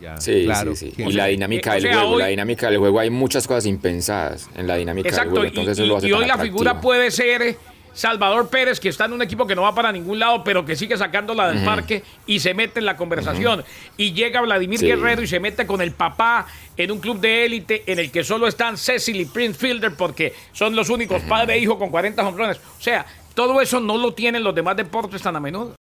Ya, 0.00 0.16
Sí, 0.18 0.44
claro. 0.44 0.74
sí, 0.74 0.86
sí. 0.90 0.92
Sí, 0.96 1.02
Y 1.02 1.12
la 1.12 1.26
dinámica 1.26 1.70
o 1.70 1.74
del 1.74 1.82
sea, 1.82 1.94
juego, 1.98 2.10
hoy- 2.14 2.22
la 2.22 2.28
dinámica 2.28 2.70
del 2.70 2.78
juego, 2.78 3.00
hay 3.00 3.10
muchas 3.10 3.46
cosas 3.46 3.66
impensadas 3.66 4.48
en 4.56 4.66
la 4.66 4.76
dinámica 4.76 5.10
del 5.10 5.28
juego. 5.28 5.44
y, 5.44 5.48
Entonces 5.48 5.72
eso 5.72 5.84
y- 5.84 5.88
lo 5.88 5.96
hace 5.98 6.08
y 6.08 6.12
hoy 6.12 6.20
la 6.26 6.34
atractivo. 6.34 6.58
figura 6.58 6.80
puede 6.80 7.10
ser 7.10 7.42
eh, 7.42 7.56
Salvador 7.92 8.48
Pérez, 8.48 8.78
que 8.78 8.88
está 8.88 9.06
en 9.06 9.12
un 9.12 9.20
equipo 9.20 9.46
que 9.48 9.54
no 9.56 9.62
va 9.62 9.74
para 9.74 9.90
ningún 9.90 10.18
lado, 10.20 10.44
pero 10.44 10.64
que 10.64 10.76
sigue 10.76 10.96
sacándola 10.96 11.50
del 11.50 11.64
parque 11.64 12.02
y 12.24 12.38
se 12.38 12.54
mete 12.54 12.78
en 12.78 12.86
la 12.86 12.96
conversación. 12.96 13.64
Y 13.96 14.12
llega 14.12 14.40
Vladimir 14.40 14.78
Sí. 14.78 14.86
Guerrero 14.86 15.22
y 15.22 15.26
se 15.26 15.40
mete 15.40 15.66
con 15.66 15.82
el 15.82 15.90
papá 15.92 16.46
en 16.76 16.92
un 16.92 17.00
club 17.00 17.18
de 17.20 17.44
élite 17.46 17.82
en 17.86 17.98
el 17.98 18.10
que 18.12 18.22
solo 18.22 18.46
están 18.46 18.78
Cecil 18.78 19.20
y 19.20 19.24
Prince 19.24 19.58
Fielder 19.58 19.94
porque 19.96 20.32
son 20.52 20.76
los 20.76 20.88
únicos 20.88 21.20
padre 21.22 21.54
e 21.54 21.58
hijo 21.58 21.78
con 21.78 21.90
40 21.90 22.26
hombrones. 22.26 22.58
O 22.58 22.80
sea, 22.82 23.04
todo 23.34 23.60
eso 23.60 23.80
no 23.80 23.98
lo 23.98 24.14
tienen 24.14 24.44
los 24.44 24.54
demás 24.54 24.76
deportes 24.76 25.20
tan 25.20 25.34
a 25.34 25.40
menudo. 25.40 25.74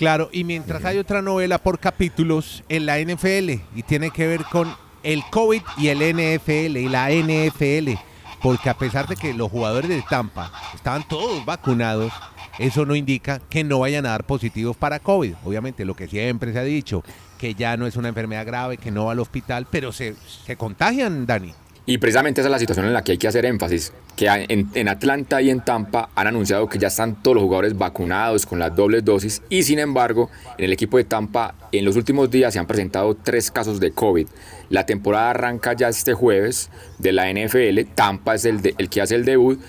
Claro, 0.00 0.30
y 0.32 0.44
mientras 0.44 0.82
hay 0.86 0.96
otra 0.96 1.20
novela 1.20 1.58
por 1.58 1.78
capítulos 1.78 2.64
en 2.70 2.86
la 2.86 2.98
NFL 2.98 3.50
y 3.74 3.82
tiene 3.86 4.10
que 4.10 4.26
ver 4.26 4.44
con 4.44 4.74
el 5.02 5.22
COVID 5.30 5.60
y 5.76 5.88
el 5.88 5.98
NFL 5.98 6.78
y 6.78 6.88
la 6.88 7.10
NFL, 7.10 8.00
porque 8.40 8.70
a 8.70 8.78
pesar 8.78 9.06
de 9.08 9.16
que 9.16 9.34
los 9.34 9.50
jugadores 9.50 9.90
de 9.90 10.02
Tampa 10.08 10.50
estaban 10.74 11.06
todos 11.06 11.44
vacunados, 11.44 12.14
eso 12.58 12.86
no 12.86 12.94
indica 12.94 13.40
que 13.50 13.62
no 13.62 13.80
vayan 13.80 14.06
a 14.06 14.12
dar 14.12 14.24
positivos 14.24 14.74
para 14.74 15.00
COVID. 15.00 15.34
Obviamente, 15.44 15.84
lo 15.84 15.94
que 15.94 16.08
siempre 16.08 16.54
se 16.54 16.60
ha 16.60 16.64
dicho, 16.64 17.04
que 17.36 17.54
ya 17.54 17.76
no 17.76 17.86
es 17.86 17.94
una 17.96 18.08
enfermedad 18.08 18.46
grave, 18.46 18.78
que 18.78 18.90
no 18.90 19.04
va 19.04 19.12
al 19.12 19.20
hospital, 19.20 19.66
pero 19.70 19.92
se, 19.92 20.14
se 20.46 20.56
contagian, 20.56 21.26
Dani. 21.26 21.52
Y 21.90 21.98
precisamente 21.98 22.40
esa 22.40 22.46
es 22.46 22.52
la 22.52 22.60
situación 22.60 22.86
en 22.86 22.92
la 22.92 23.02
que 23.02 23.10
hay 23.10 23.18
que 23.18 23.26
hacer 23.26 23.44
énfasis, 23.44 23.92
que 24.14 24.28
en, 24.28 24.88
Atlanta 24.88 25.42
y 25.42 25.50
en 25.50 25.60
Tampa 25.60 26.08
han 26.14 26.28
anunciado 26.28 26.68
que 26.68 26.78
ya 26.78 26.86
están 26.86 27.20
todos 27.20 27.34
los 27.34 27.42
jugadores 27.42 27.76
vacunados 27.76 28.46
con 28.46 28.60
las 28.60 28.76
dobles 28.76 29.04
dosis 29.04 29.42
y 29.48 29.64
sin 29.64 29.80
embargo 29.80 30.30
en 30.56 30.66
el 30.66 30.72
equipo 30.72 30.98
de 30.98 31.02
Tampa 31.02 31.56
en 31.72 31.84
los 31.84 31.96
últimos 31.96 32.30
días 32.30 32.52
se 32.52 32.60
han 32.60 32.68
presentado 32.68 33.16
tres 33.16 33.50
casos 33.50 33.80
de 33.80 33.90
COVID. 33.90 34.28
La 34.68 34.86
temporada 34.86 35.30
arranca 35.30 35.72
ya 35.72 35.88
este 35.88 36.14
jueves 36.14 36.70
de 37.00 37.10
la 37.10 37.28
NFL, 37.28 37.80
Tampa 37.92 38.36
es 38.36 38.44
el, 38.44 38.60
el 38.78 38.88
que 38.88 39.00
hace 39.02 39.16
el 39.16 39.24
debut. 39.24 39.60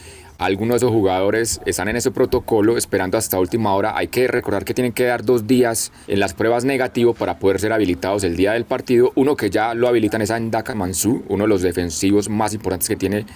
Algunos 0.41 0.81
de 0.81 0.87
esos 0.87 0.91
jugadores 0.91 1.61
están 1.67 1.87
en 1.87 1.97
ese 1.97 2.09
protocolo 2.09 2.75
esperando 2.75 3.15
hasta 3.15 3.39
última 3.39 3.75
hora. 3.75 3.95
Hay 3.95 4.07
que 4.07 4.27
recordar 4.27 4.65
que 4.65 4.73
tienen 4.73 4.91
que 4.91 5.03
dar 5.03 5.23
dos 5.23 5.45
días 5.45 5.91
en 6.07 6.19
las 6.19 6.33
pruebas 6.33 6.65
negativo 6.65 7.13
para 7.13 7.37
poder 7.37 7.59
ser 7.59 7.71
habilitados 7.71 8.23
el 8.23 8.35
día 8.35 8.53
del 8.53 8.65
partido. 8.65 9.11
Uno 9.13 9.35
que 9.35 9.51
ya 9.51 9.75
lo 9.75 9.87
habilitan 9.87 10.23
es 10.23 10.31
a 10.31 10.39
Ndaka 10.39 10.73
Mansú, 10.73 11.23
uno 11.27 11.43
de 11.43 11.47
los 11.47 11.61
defensivos 11.61 12.27
más 12.27 12.55
importantes 12.55 12.89
que 12.89 12.95
tiene 12.95 13.27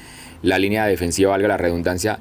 la 0.42 0.58
línea 0.58 0.88
defensiva, 0.88 1.30
valga 1.30 1.48
la 1.48 1.58
redundancia, 1.58 2.18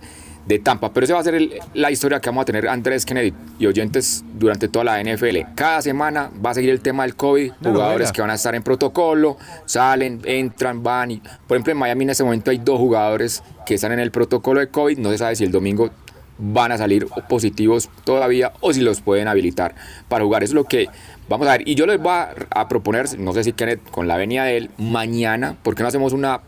de 0.46 0.58
Tampa. 0.58 0.93
Pero 0.93 1.05
esa 1.05 1.14
va 1.14 1.20
a 1.20 1.25
ser 1.25 1.35
el- 1.35 1.55
la 1.73 1.91
historia 1.91 2.20
que 2.20 2.29
vamos 2.29 2.43
a 2.43 2.44
tener 2.44 2.69
Andrés 2.69 3.06
Kennedy 3.06 3.32
y 3.58 3.67
oyentes 3.67 4.25
durante 4.35 4.69
toda 4.69 4.85
la 4.85 5.00
NFL. 5.00 5.46
Cada 5.55 5.81
semana 5.82 6.31
va 6.44 6.50
a 6.50 6.55
seguir 6.55 6.70
el 6.70 6.81
tema 6.81 7.05
del 7.05 7.17
COVID, 7.17 7.52
jugadores 7.62 8.12
que 8.12 8.20
van 8.20 8.31
a 8.31 8.35
estar 8.35 8.55
en 8.55 8.62
protocolo, 8.62 9.37
salen, 9.66 10.21
entran, 10.25 10.83
van. 10.83 11.12
Y, 11.12 11.23
por 11.47 11.57
ejemplo, 11.57 11.73
en 11.73 11.78
Miami 11.78 12.04
en 12.04 12.11
este 12.11 12.25
momento 12.25 12.50
hay 12.50 12.59
dos 12.59 12.78
jugadores 12.78 13.42
que 13.66 13.75
están 13.75 13.92
en 13.92 14.00
el 14.00 14.11
protocolo 14.11 14.61
de 14.61 14.68
COVID. 14.68 14.99
No 14.99 15.11
se 15.11 15.18
sabe 15.18 15.37
si 15.37 15.45
el 15.45 15.50
domingo 15.52 15.90
van 16.37 16.73
a 16.73 16.78
salir 16.78 17.07
positivos 17.28 17.88
todavía 18.04 18.52
o 18.61 18.73
si 18.73 18.80
los 18.80 19.00
pueden 19.00 19.28
habilitar 19.28 19.75
para 20.09 20.25
jugar. 20.25 20.42
Eso 20.42 20.50
es 20.50 20.54
lo 20.57 20.64
que 20.64 20.88
vamos 21.28 21.47
a 21.47 21.52
ver. 21.52 21.66
Y 21.68 21.76
yo 21.76 21.87
les 21.87 21.99
voy 22.00 22.12
a, 22.12 22.35
a 22.50 22.68
proponer, 22.68 23.18
no 23.18 23.33
sé 23.33 23.45
si 23.45 23.52
Kenneth, 23.52 23.88
con 23.90 24.09
la 24.09 24.16
venida 24.16 24.45
de 24.45 24.57
él, 24.57 24.71
mañana, 24.76 25.57
¿por 25.62 25.75
qué 25.76 25.83
no 25.85 25.88
hacemos 25.88 26.12
una 26.12 26.40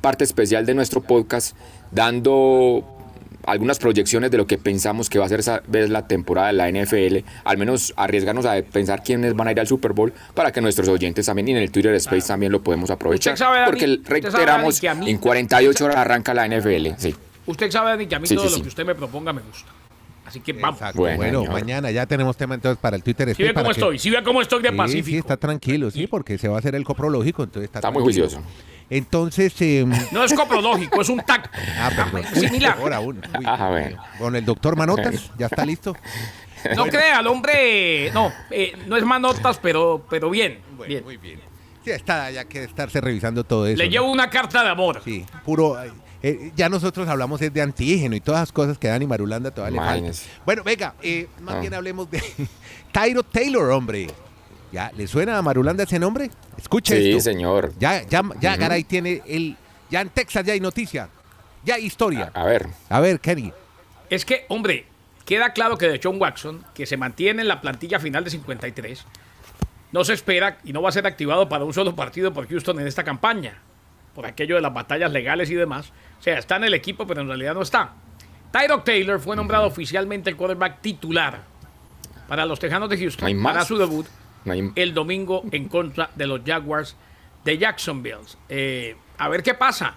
parte 0.00 0.24
especial 0.24 0.66
de 0.66 0.74
nuestro 0.74 1.00
podcast 1.02 1.56
dando 1.92 2.84
algunas 3.46 3.78
proyecciones 3.78 4.30
de 4.30 4.36
lo 4.38 4.46
que 4.46 4.58
pensamos 4.58 5.08
que 5.08 5.18
va 5.18 5.26
a 5.26 5.28
ser 5.28 5.40
esa 5.40 5.62
vez 5.68 5.88
la 5.88 6.06
temporada 6.06 6.48
de 6.48 6.52
la 6.54 6.68
NFL, 6.70 7.18
al 7.44 7.58
menos 7.58 7.92
arriesgarnos 7.96 8.44
a 8.46 8.60
pensar 8.62 9.02
quiénes 9.02 9.34
van 9.34 9.48
a 9.48 9.52
ir 9.52 9.60
al 9.60 9.66
Super 9.66 9.92
Bowl 9.92 10.12
para 10.34 10.52
que 10.52 10.60
nuestros 10.60 10.88
oyentes 10.88 11.26
también 11.26 11.48
y 11.48 11.50
en 11.52 11.56
el 11.58 11.70
Twitter 11.70 11.94
Space 11.94 12.26
también 12.28 12.52
lo 12.52 12.62
podemos 12.62 12.90
aprovechar. 12.90 13.34
Usted 13.34 13.44
sabe, 13.44 13.58
Dani, 13.60 13.70
porque 13.70 13.84
usted 13.86 14.04
sabe, 14.30 14.44
reiteramos, 14.44 14.74
Dani, 14.74 14.80
que 14.80 14.88
a 14.88 14.94
mí- 14.94 15.10
en 15.10 15.18
48 15.18 15.84
horas 15.84 15.96
arranca 15.96 16.34
la 16.34 16.46
NFL. 16.48 16.88
Sí. 16.98 17.14
Usted 17.46 17.70
sabe, 17.70 17.90
Dani, 17.90 18.06
que 18.06 18.14
a 18.14 18.18
mí 18.18 18.26
Sí, 18.26 18.34
todo 18.34 18.44
sí, 18.46 18.50
lo 18.50 18.56
sí. 18.56 18.62
que 18.62 18.68
usted 18.68 18.84
me 18.84 18.94
proponga 18.94 19.32
me 19.32 19.42
gusta. 19.42 19.70
Así 20.26 20.40
que 20.40 20.52
vamos. 20.54 20.80
Exacto. 20.80 20.98
Bueno, 20.98 21.18
Bueno, 21.38 21.44
mañana 21.52 21.88
ya 21.92 22.04
tenemos 22.04 22.36
tema 22.36 22.56
entonces 22.56 22.78
para 22.80 22.96
el 22.96 23.02
Twitter. 23.04 23.28
Si 23.28 23.32
Space 23.32 23.44
ve 23.48 23.54
para 23.54 23.62
cómo 23.62 23.74
que- 23.74 23.80
estoy, 23.80 23.98
si 24.00 24.10
ve 24.10 24.22
cómo 24.24 24.42
estoy 24.42 24.60
de 24.62 24.70
Sí, 24.70 24.74
pacífico. 24.76 25.06
sí, 25.06 25.16
está 25.18 25.36
tranquilo, 25.36 25.90
sí, 25.92 26.08
porque 26.08 26.36
se 26.36 26.48
va 26.48 26.56
a 26.56 26.58
hacer 26.58 26.74
el 26.74 26.82
coprológico, 26.82 27.44
entonces 27.44 27.66
está 27.68 27.78
Está 27.78 27.92
muy 27.92 28.02
juicioso. 28.02 28.40
Entonces, 28.88 29.54
em, 29.62 29.90
No 30.12 30.22
es 30.24 30.32
coprológico, 30.32 31.00
es 31.02 31.08
un 31.08 31.18
tacto. 31.20 31.50
ah, 31.78 31.90
perdón. 31.94 32.22
Uy, 32.34 32.40
Similar. 32.40 32.78
ahora 32.78 33.00
uno. 33.00 33.20
Uy, 33.38 33.44
bueno. 33.44 33.88
mío. 33.88 33.98
Con 34.18 34.36
el 34.36 34.44
doctor 34.44 34.76
Manotas, 34.76 35.30
ya 35.38 35.46
está 35.46 35.64
listo. 35.66 35.96
No 36.76 36.86
crea, 36.86 37.20
el 37.20 37.26
hombre. 37.26 38.10
No, 38.12 38.32
eh, 38.50 38.72
no 38.86 38.96
es 38.96 39.04
manotas, 39.04 39.58
pero, 39.62 40.04
pero 40.10 40.30
bien. 40.30 40.60
bien. 40.86 41.04
muy 41.04 41.16
bien. 41.16 41.40
Sí, 41.84 41.92
está, 41.92 42.30
ya 42.32 42.44
que 42.44 42.64
estarse 42.64 43.00
revisando 43.00 43.44
todo 43.44 43.66
eso. 43.66 43.76
Le 43.78 43.84
¿no? 43.84 43.90
llevo 43.90 44.10
una 44.10 44.28
carta 44.30 44.64
de 44.64 44.70
amor. 44.70 45.00
Sí, 45.04 45.24
puro. 45.44 45.80
eh, 45.80 45.92
eh, 46.22 46.50
ya 46.56 46.68
nosotros 46.68 47.06
hablamos 47.08 47.40
es 47.42 47.52
de 47.52 47.62
antígeno 47.62 48.16
y 48.16 48.20
todas 48.20 48.40
esas 48.40 48.52
cosas 48.52 48.78
que 48.78 48.88
Dani 48.88 49.06
Marulanda 49.06 49.52
todavía 49.52 49.80
le 49.80 49.86
falta. 50.02 50.18
Bueno, 50.44 50.64
venga, 50.64 50.94
eh, 51.02 51.28
más 51.40 51.56
Ah. 51.56 51.60
bien 51.60 51.74
hablemos 51.74 52.10
de 52.10 52.20
Tyro 52.92 53.22
Taylor, 53.22 53.70
hombre. 53.70 54.08
¿Ya 54.72 54.90
le 54.96 55.06
suena 55.06 55.38
a 55.38 55.42
Marulanda 55.42 55.84
ese 55.84 55.98
nombre? 55.98 56.30
Escuche 56.58 57.00
Sí, 57.00 57.10
esto. 57.10 57.20
señor. 57.22 57.72
Ya, 57.78 58.02
ya, 58.02 58.22
ya. 58.40 58.56
Garay 58.56 58.84
tiene 58.84 59.22
el. 59.26 59.56
Ya 59.90 60.00
en 60.00 60.08
Texas 60.10 60.44
ya 60.44 60.52
hay 60.52 60.60
noticia. 60.60 61.08
Ya 61.64 61.76
hay 61.76 61.84
historia. 61.86 62.30
A 62.34 62.44
ver, 62.44 62.66
A 62.88 63.00
ver, 63.00 63.20
Kenny. 63.20 63.52
Es 64.10 64.24
que, 64.24 64.44
hombre, 64.48 64.86
queda 65.24 65.52
claro 65.52 65.78
que 65.78 65.88
de 65.88 66.00
John 66.02 66.20
Watson, 66.20 66.64
que 66.74 66.86
se 66.86 66.96
mantiene 66.96 67.42
en 67.42 67.48
la 67.48 67.60
plantilla 67.60 67.98
final 67.98 68.22
de 68.24 68.30
53, 68.30 69.04
no 69.92 70.04
se 70.04 70.12
espera 70.12 70.58
y 70.64 70.72
no 70.72 70.82
va 70.82 70.88
a 70.90 70.92
ser 70.92 71.06
activado 71.06 71.48
para 71.48 71.64
un 71.64 71.72
solo 71.72 71.94
partido 71.96 72.32
por 72.32 72.48
Houston 72.48 72.78
en 72.80 72.86
esta 72.86 73.02
campaña, 73.04 73.58
por 74.14 74.26
aquello 74.26 74.56
de 74.56 74.60
las 74.60 74.72
batallas 74.74 75.10
legales 75.12 75.50
y 75.50 75.54
demás. 75.54 75.92
O 76.20 76.22
sea, 76.22 76.38
está 76.38 76.56
en 76.56 76.64
el 76.64 76.74
equipo, 76.74 77.06
pero 77.06 77.20
en 77.22 77.28
realidad 77.28 77.54
no 77.54 77.62
está. 77.62 77.92
Tyrod 78.52 78.80
Taylor 78.82 79.18
fue 79.20 79.34
nombrado 79.36 79.66
oficialmente 79.66 80.30
el 80.30 80.36
quarterback 80.36 80.80
titular 80.80 81.42
para 82.28 82.44
los 82.46 82.58
Tejanos 82.58 82.88
de 82.88 82.98
Houston 82.98 83.42
para 83.42 83.64
su 83.64 83.76
debut 83.76 84.06
el 84.74 84.94
domingo 84.94 85.42
en 85.50 85.68
contra 85.68 86.10
de 86.14 86.26
los 86.26 86.40
Jaguars 86.44 86.96
de 87.44 87.58
Jacksonville. 87.58 88.18
Eh, 88.48 88.96
a 89.18 89.28
ver 89.28 89.42
qué 89.42 89.54
pasa. 89.54 89.96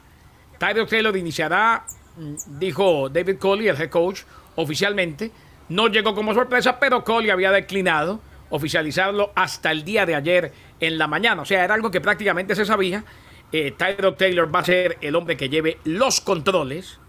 Tyrod 0.57 0.87
Taylor 0.87 1.15
iniciará, 1.15 1.85
mm, 2.17 2.59
dijo 2.59 3.09
David 3.09 3.37
Coley, 3.37 3.67
el 3.67 3.79
head 3.79 3.89
coach, 3.89 4.21
oficialmente. 4.55 5.31
No 5.69 5.87
llegó 5.87 6.15
como 6.15 6.33
sorpresa, 6.33 6.79
pero 6.79 7.03
Coley 7.03 7.29
había 7.29 7.51
declinado 7.51 8.19
oficializarlo 8.49 9.31
hasta 9.35 9.71
el 9.71 9.83
día 9.83 10.05
de 10.05 10.15
ayer 10.15 10.51
en 10.79 10.97
la 10.97 11.07
mañana. 11.07 11.43
O 11.43 11.45
sea, 11.45 11.63
era 11.63 11.75
algo 11.75 11.91
que 11.91 12.01
prácticamente 12.01 12.55
se 12.55 12.65
sabía. 12.65 13.03
Eh, 13.51 13.73
Taylor 13.77 14.53
va 14.53 14.59
a 14.59 14.65
ser 14.65 14.97
el 15.01 15.15
hombre 15.15 15.37
que 15.37 15.49
lleve 15.49 15.77
los 15.83 16.21
controles 16.21 16.99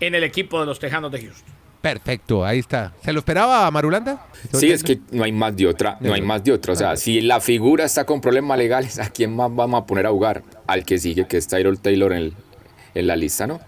en 0.00 0.14
el 0.14 0.24
equipo 0.24 0.60
de 0.60 0.66
los 0.66 0.78
Tejanos 0.78 1.10
de 1.12 1.22
Houston. 1.22 1.55
Perfecto, 1.86 2.44
ahí 2.44 2.58
está. 2.58 2.92
¿Se 3.04 3.12
lo 3.12 3.20
esperaba 3.20 3.70
Marulanda? 3.70 4.26
Sí, 4.52 4.72
es 4.72 4.82
que 4.82 4.98
no 5.12 5.22
hay 5.22 5.30
más 5.30 5.56
de 5.56 5.68
otra, 5.68 5.96
no 6.00 6.12
hay 6.14 6.20
más 6.20 6.42
de 6.42 6.50
otra. 6.50 6.72
O 6.72 6.76
sea, 6.76 6.96
si 6.96 7.20
la 7.20 7.40
figura 7.40 7.84
está 7.84 8.04
con 8.04 8.20
problemas 8.20 8.58
legales, 8.58 8.98
¿a 8.98 9.08
quién 9.08 9.36
más 9.36 9.54
vamos 9.54 9.82
a 9.82 9.86
poner 9.86 10.04
a 10.06 10.10
jugar? 10.10 10.42
Al 10.66 10.84
que 10.84 10.98
sigue, 10.98 11.28
que 11.28 11.36
es 11.36 11.46
Tyrod 11.46 11.78
Taylor 11.78 12.12
en, 12.12 12.34
en 12.92 13.06
la 13.06 13.14
lista, 13.14 13.46
¿no? 13.46 13.60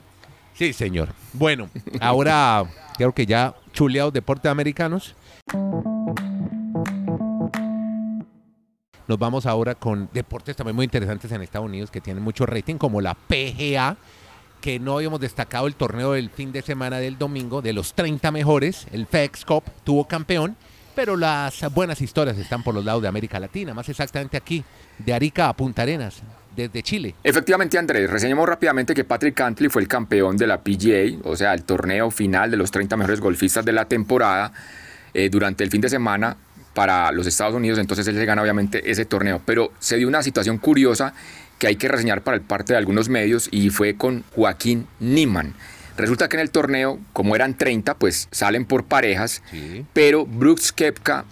Sí, 0.54 0.72
señor. 0.72 1.10
Bueno, 1.32 1.70
ahora 2.00 2.64
creo 2.96 3.12
que 3.12 3.24
ya 3.24 3.54
chuleados 3.72 4.12
deportes 4.12 4.50
americanos. 4.50 5.14
Nos 9.06 9.18
vamos 9.18 9.46
ahora 9.46 9.76
con 9.76 10.10
deportes 10.12 10.56
también 10.56 10.74
muy 10.74 10.84
interesantes 10.86 11.30
en 11.30 11.40
Estados 11.42 11.68
Unidos 11.68 11.92
que 11.92 12.00
tienen 12.00 12.24
mucho 12.24 12.46
rating, 12.46 12.78
como 12.78 13.00
la 13.00 13.14
PGA, 13.14 13.96
que 14.60 14.78
no 14.78 14.96
habíamos 14.96 15.20
destacado 15.20 15.66
el 15.66 15.74
torneo 15.74 16.12
del 16.12 16.30
fin 16.30 16.52
de 16.52 16.62
semana 16.62 16.98
del 16.98 17.18
domingo, 17.18 17.62
de 17.62 17.72
los 17.72 17.94
30 17.94 18.30
mejores, 18.30 18.86
el 18.92 19.06
FedEx 19.06 19.44
Cup 19.44 19.64
tuvo 19.84 20.06
campeón, 20.06 20.56
pero 20.94 21.16
las 21.16 21.72
buenas 21.72 22.00
historias 22.00 22.36
están 22.38 22.62
por 22.62 22.74
los 22.74 22.84
lados 22.84 23.02
de 23.02 23.08
América 23.08 23.38
Latina, 23.38 23.72
más 23.74 23.88
exactamente 23.88 24.36
aquí, 24.36 24.64
de 24.98 25.14
Arica 25.14 25.48
a 25.48 25.56
Punta 25.56 25.82
Arenas, 25.82 26.22
desde 26.56 26.82
Chile. 26.82 27.14
Efectivamente, 27.22 27.78
Andrés, 27.78 28.10
reseñemos 28.10 28.48
rápidamente 28.48 28.94
que 28.94 29.04
Patrick 29.04 29.34
Cantley 29.34 29.68
fue 29.70 29.82
el 29.82 29.88
campeón 29.88 30.36
de 30.36 30.46
la 30.46 30.60
PGA, 30.60 31.20
o 31.22 31.36
sea, 31.36 31.54
el 31.54 31.62
torneo 31.62 32.10
final 32.10 32.50
de 32.50 32.56
los 32.56 32.70
30 32.70 32.96
mejores 32.96 33.20
golfistas 33.20 33.64
de 33.64 33.72
la 33.72 33.84
temporada. 33.84 34.52
Eh, 35.14 35.30
durante 35.30 35.64
el 35.64 35.70
fin 35.70 35.80
de 35.80 35.88
semana 35.88 36.36
para 36.74 37.10
los 37.12 37.26
Estados 37.26 37.54
Unidos, 37.54 37.78
entonces 37.78 38.06
él 38.06 38.16
se 38.16 38.24
gana 38.24 38.42
obviamente 38.42 38.90
ese 38.90 39.04
torneo. 39.04 39.40
Pero 39.44 39.72
se 39.78 39.96
dio 39.96 40.06
una 40.06 40.22
situación 40.22 40.58
curiosa 40.58 41.14
que 41.58 41.66
hay 41.66 41.76
que 41.76 41.88
reseñar 41.88 42.22
para 42.22 42.36
el 42.36 42.42
parte 42.42 42.72
de 42.72 42.78
algunos 42.78 43.08
medios 43.08 43.48
y 43.50 43.70
fue 43.70 43.94
con 43.94 44.24
Joaquín 44.34 44.86
Niman. 45.00 45.54
Resulta 45.96 46.28
que 46.28 46.36
en 46.36 46.42
el 46.42 46.50
torneo, 46.50 47.00
como 47.12 47.34
eran 47.34 47.56
30, 47.56 47.94
pues 47.94 48.28
salen 48.30 48.64
por 48.64 48.84
parejas, 48.84 49.42
pero 49.92 50.24
Brooks 50.26 50.72
Kepka 50.72 51.24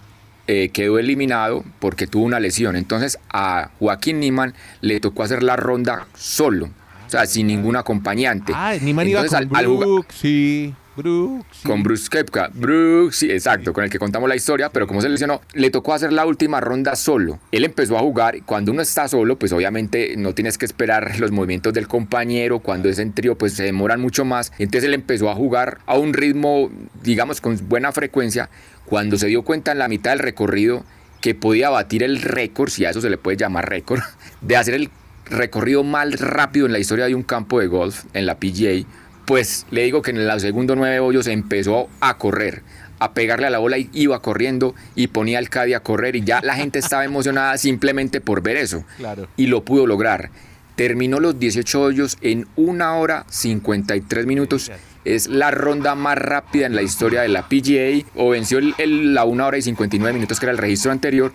eh, 0.47 0.69
quedó 0.69 0.99
eliminado 0.99 1.63
porque 1.79 2.05
tuvo 2.05 2.25
una 2.25 2.39
lesión. 2.41 2.75
Entonces 2.75 3.17
a 3.31 3.71
Joaquín 3.79 4.19
Niman 4.19 4.53
le 4.81 4.99
tocó 4.99 5.23
hacer 5.23 5.41
la 5.41 5.55
ronda 5.55 6.07
solo, 6.15 6.69
o 7.05 7.09
sea, 7.09 7.25
sin 7.25 7.47
ningún 7.47 7.77
acompañante. 7.77 8.51
Ah, 8.55 8.75
Niman 8.81 9.07
iba 9.07 9.25
con 9.25 9.49
Brooks, 9.49 10.15
sí. 10.15 10.73
Brooks. 10.97 11.59
Con 11.63 11.83
Bruce 11.83 12.09
Kepka. 12.09 12.49
Brooks, 12.53 13.17
sí, 13.17 13.31
exacto, 13.31 13.71
con 13.71 13.83
el 13.83 13.89
que 13.89 13.99
contamos 13.99 14.27
la 14.27 14.35
historia, 14.35 14.69
pero 14.69 14.87
como 14.87 14.99
se 14.99 15.09
lesionó, 15.09 15.41
le 15.53 15.69
tocó 15.69 15.93
hacer 15.93 16.11
la 16.11 16.25
última 16.25 16.59
ronda 16.59 16.95
solo. 16.95 17.39
Él 17.51 17.63
empezó 17.63 17.97
a 17.97 18.01
jugar 18.01 18.35
y 18.35 18.41
cuando 18.41 18.71
uno 18.71 18.81
está 18.81 19.07
solo, 19.07 19.37
pues 19.37 19.53
obviamente 19.53 20.15
no 20.17 20.33
tienes 20.33 20.57
que 20.57 20.65
esperar 20.65 21.19
los 21.19 21.31
movimientos 21.31 21.73
del 21.73 21.87
compañero. 21.87 22.59
Cuando 22.59 22.89
es 22.89 22.97
en 22.97 23.13
trío, 23.13 23.37
pues 23.37 23.53
se 23.53 23.63
demoran 23.63 24.01
mucho 24.01 24.25
más. 24.25 24.51
Entonces 24.57 24.85
él 24.85 24.95
empezó 24.95 25.29
a 25.29 25.35
jugar 25.35 25.77
a 25.85 25.97
un 25.97 26.13
ritmo, 26.13 26.71
digamos, 27.03 27.41
con 27.41 27.57
buena 27.69 27.91
frecuencia. 27.91 28.49
Cuando 28.85 29.17
se 29.17 29.27
dio 29.27 29.43
cuenta 29.43 29.71
en 29.71 29.79
la 29.79 29.87
mitad 29.87 30.11
del 30.11 30.19
recorrido 30.19 30.83
que 31.21 31.35
podía 31.35 31.69
batir 31.69 32.01
el 32.01 32.21
récord, 32.21 32.69
si 32.69 32.85
a 32.85 32.89
eso 32.89 33.01
se 33.01 33.09
le 33.09 33.17
puede 33.17 33.37
llamar 33.37 33.69
récord, 33.69 34.01
de 34.41 34.57
hacer 34.57 34.73
el 34.73 34.89
recorrido 35.25 35.83
más 35.83 36.19
rápido 36.19 36.65
en 36.65 36.71
la 36.71 36.79
historia 36.79 37.05
de 37.05 37.13
un 37.13 37.23
campo 37.23 37.59
de 37.59 37.67
golf 37.67 38.05
en 38.13 38.25
la 38.25 38.39
PGA 38.39 38.85
pues 39.27 39.65
le 39.71 39.83
digo 39.83 40.01
que 40.01 40.11
en 40.11 40.17
el 40.17 40.39
segundo 40.39 40.77
nueve 40.77 41.01
hoyos 41.01 41.27
empezó 41.27 41.89
a 41.99 42.17
correr, 42.17 42.63
a 42.97 43.13
pegarle 43.13 43.45
a 43.47 43.49
la 43.49 43.59
bola 43.59 43.77
y 43.77 43.89
iba 43.91 44.21
corriendo 44.21 44.73
y 44.95 45.07
ponía 45.07 45.37
al 45.37 45.49
Caddy 45.49 45.73
a 45.73 45.81
correr 45.81 46.15
y 46.15 46.23
ya 46.23 46.39
la 46.41 46.55
gente 46.55 46.79
estaba 46.79 47.03
emocionada 47.05 47.57
simplemente 47.57 48.21
por 48.21 48.41
ver 48.41 48.55
eso. 48.55 48.85
Claro. 48.95 49.27
Y 49.35 49.47
lo 49.47 49.65
pudo 49.65 49.85
lograr. 49.85 50.31
Terminó 50.77 51.19
los 51.19 51.37
18 51.39 51.81
hoyos 51.81 52.17
en 52.21 52.47
una 52.55 52.95
hora 52.95 53.25
53 53.29 54.25
minutos 54.25 54.71
es 55.15 55.27
la 55.27 55.51
ronda 55.51 55.95
más 55.95 56.17
rápida 56.17 56.65
en 56.65 56.75
la 56.75 56.81
historia 56.81 57.21
de 57.21 57.29
la 57.29 57.47
PGA 57.47 58.05
o 58.15 58.29
venció 58.29 58.59
el, 58.59 59.13
la 59.13 59.23
1 59.23 59.47
hora 59.47 59.57
y 59.57 59.61
59 59.61 60.13
minutos 60.13 60.39
que 60.39 60.45
era 60.45 60.51
el 60.51 60.57
registro 60.57 60.91
anterior. 60.91 61.31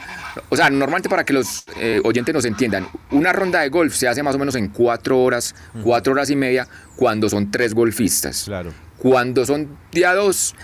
O 0.51 0.57
sea, 0.57 0.69
normalmente 0.71 1.09
para 1.09 1.25
que 1.25 1.33
los 1.33 1.65
eh, 1.79 2.01
oyentes 2.05 2.35
nos 2.35 2.45
entiendan, 2.45 2.87
una 3.11 3.33
ronda 3.33 3.61
de 3.61 3.71
golf 3.71 3.95
se 3.95 4.09
hace 4.09 4.23
más 4.23 4.35
o 4.35 4.39
menos 4.39 4.55
en 4.57 4.69
4 4.69 5.23
horas, 5.23 5.55
4 5.83 6.13
horas 6.13 6.31
y 6.31 6.37
media 6.37 6.69
cuando 6.97 7.29
son 7.29 7.51
3 7.51 7.75
golfistas. 7.75 8.45
Claro. 8.45 8.73
Cuando 8.99 9.47
son 9.47 9.69
día 9.91 10.15
2 10.15 10.55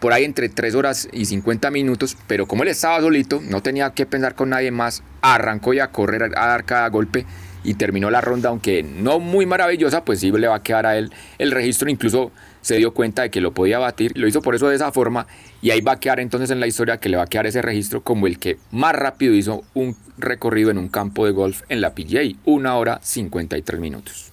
por 0.00 0.12
ahí 0.12 0.24
entre 0.24 0.48
3 0.48 0.74
horas 0.74 1.08
y 1.12 1.26
50 1.26 1.70
minutos, 1.70 2.16
pero 2.26 2.46
como 2.46 2.62
él 2.62 2.70
estaba 2.70 3.00
solito, 3.00 3.40
no 3.42 3.62
tenía 3.62 3.90
que 3.90 4.06
pensar 4.06 4.34
con 4.34 4.50
nadie 4.50 4.70
más, 4.70 5.02
arrancó 5.22 5.72
ya 5.72 5.84
a 5.84 5.90
correr, 5.90 6.24
a 6.36 6.46
dar 6.46 6.64
cada 6.64 6.88
golpe 6.88 7.26
y 7.64 7.74
terminó 7.74 8.10
la 8.10 8.20
ronda, 8.20 8.50
aunque 8.50 8.82
no 8.82 9.18
muy 9.18 9.46
maravillosa, 9.46 10.04
pues 10.04 10.20
sí 10.20 10.30
le 10.30 10.46
va 10.46 10.56
a 10.56 10.62
quedar 10.62 10.86
a 10.86 10.96
él 10.96 11.10
el 11.38 11.50
registro, 11.50 11.90
incluso 11.90 12.30
se 12.60 12.76
dio 12.76 12.94
cuenta 12.94 13.22
de 13.22 13.30
que 13.30 13.40
lo 13.40 13.52
podía 13.52 13.78
batir, 13.78 14.16
lo 14.16 14.28
hizo 14.28 14.40
por 14.40 14.54
eso 14.54 14.68
de 14.68 14.76
esa 14.76 14.92
forma 14.92 15.26
y 15.60 15.70
ahí 15.70 15.80
va 15.80 15.92
a 15.92 16.00
quedar 16.00 16.20
entonces 16.20 16.50
en 16.50 16.60
la 16.60 16.66
historia 16.66 16.98
que 16.98 17.08
le 17.08 17.16
va 17.16 17.24
a 17.24 17.26
quedar 17.26 17.46
ese 17.46 17.62
registro 17.62 18.02
como 18.02 18.26
el 18.26 18.38
que 18.38 18.58
más 18.70 18.94
rápido 18.94 19.34
hizo 19.34 19.64
un 19.74 19.96
recorrido 20.18 20.70
en 20.70 20.78
un 20.78 20.88
campo 20.88 21.26
de 21.26 21.32
golf 21.32 21.62
en 21.68 21.80
la 21.80 21.94
PGA, 21.94 22.22
una 22.44 22.76
hora 22.76 23.00
53 23.02 23.80
minutos. 23.80 24.32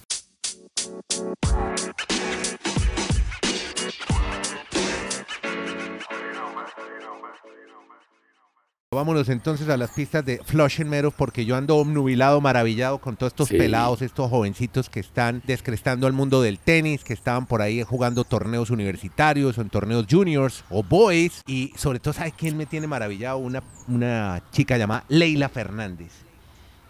Vámonos 8.94 9.30
entonces 9.30 9.70
a 9.70 9.78
las 9.78 9.90
pistas 9.92 10.22
de 10.22 10.38
Flushing 10.44 10.86
Meadows 10.86 11.14
porque 11.14 11.46
yo 11.46 11.56
ando 11.56 11.78
obnubilado, 11.78 12.42
maravillado 12.42 12.98
con 12.98 13.16
todos 13.16 13.32
estos 13.32 13.48
pelados, 13.48 14.02
estos 14.02 14.28
jovencitos 14.28 14.90
que 14.90 15.00
están 15.00 15.42
descrestando 15.46 16.06
al 16.06 16.12
mundo 16.12 16.42
del 16.42 16.58
tenis, 16.58 17.02
que 17.02 17.14
estaban 17.14 17.46
por 17.46 17.62
ahí 17.62 17.82
jugando 17.82 18.24
torneos 18.24 18.68
universitarios 18.68 19.56
o 19.56 19.62
en 19.62 19.70
torneos 19.70 20.04
juniors 20.10 20.62
o 20.68 20.82
boys. 20.82 21.40
Y 21.46 21.72
sobre 21.74 22.00
todo, 22.00 22.12
¿sabe 22.12 22.34
quién 22.36 22.58
me 22.58 22.66
tiene 22.66 22.86
maravillado? 22.86 23.38
Una, 23.38 23.62
una 23.88 24.42
chica 24.52 24.76
llamada 24.76 25.04
Leila 25.08 25.48
Fernández. 25.48 26.12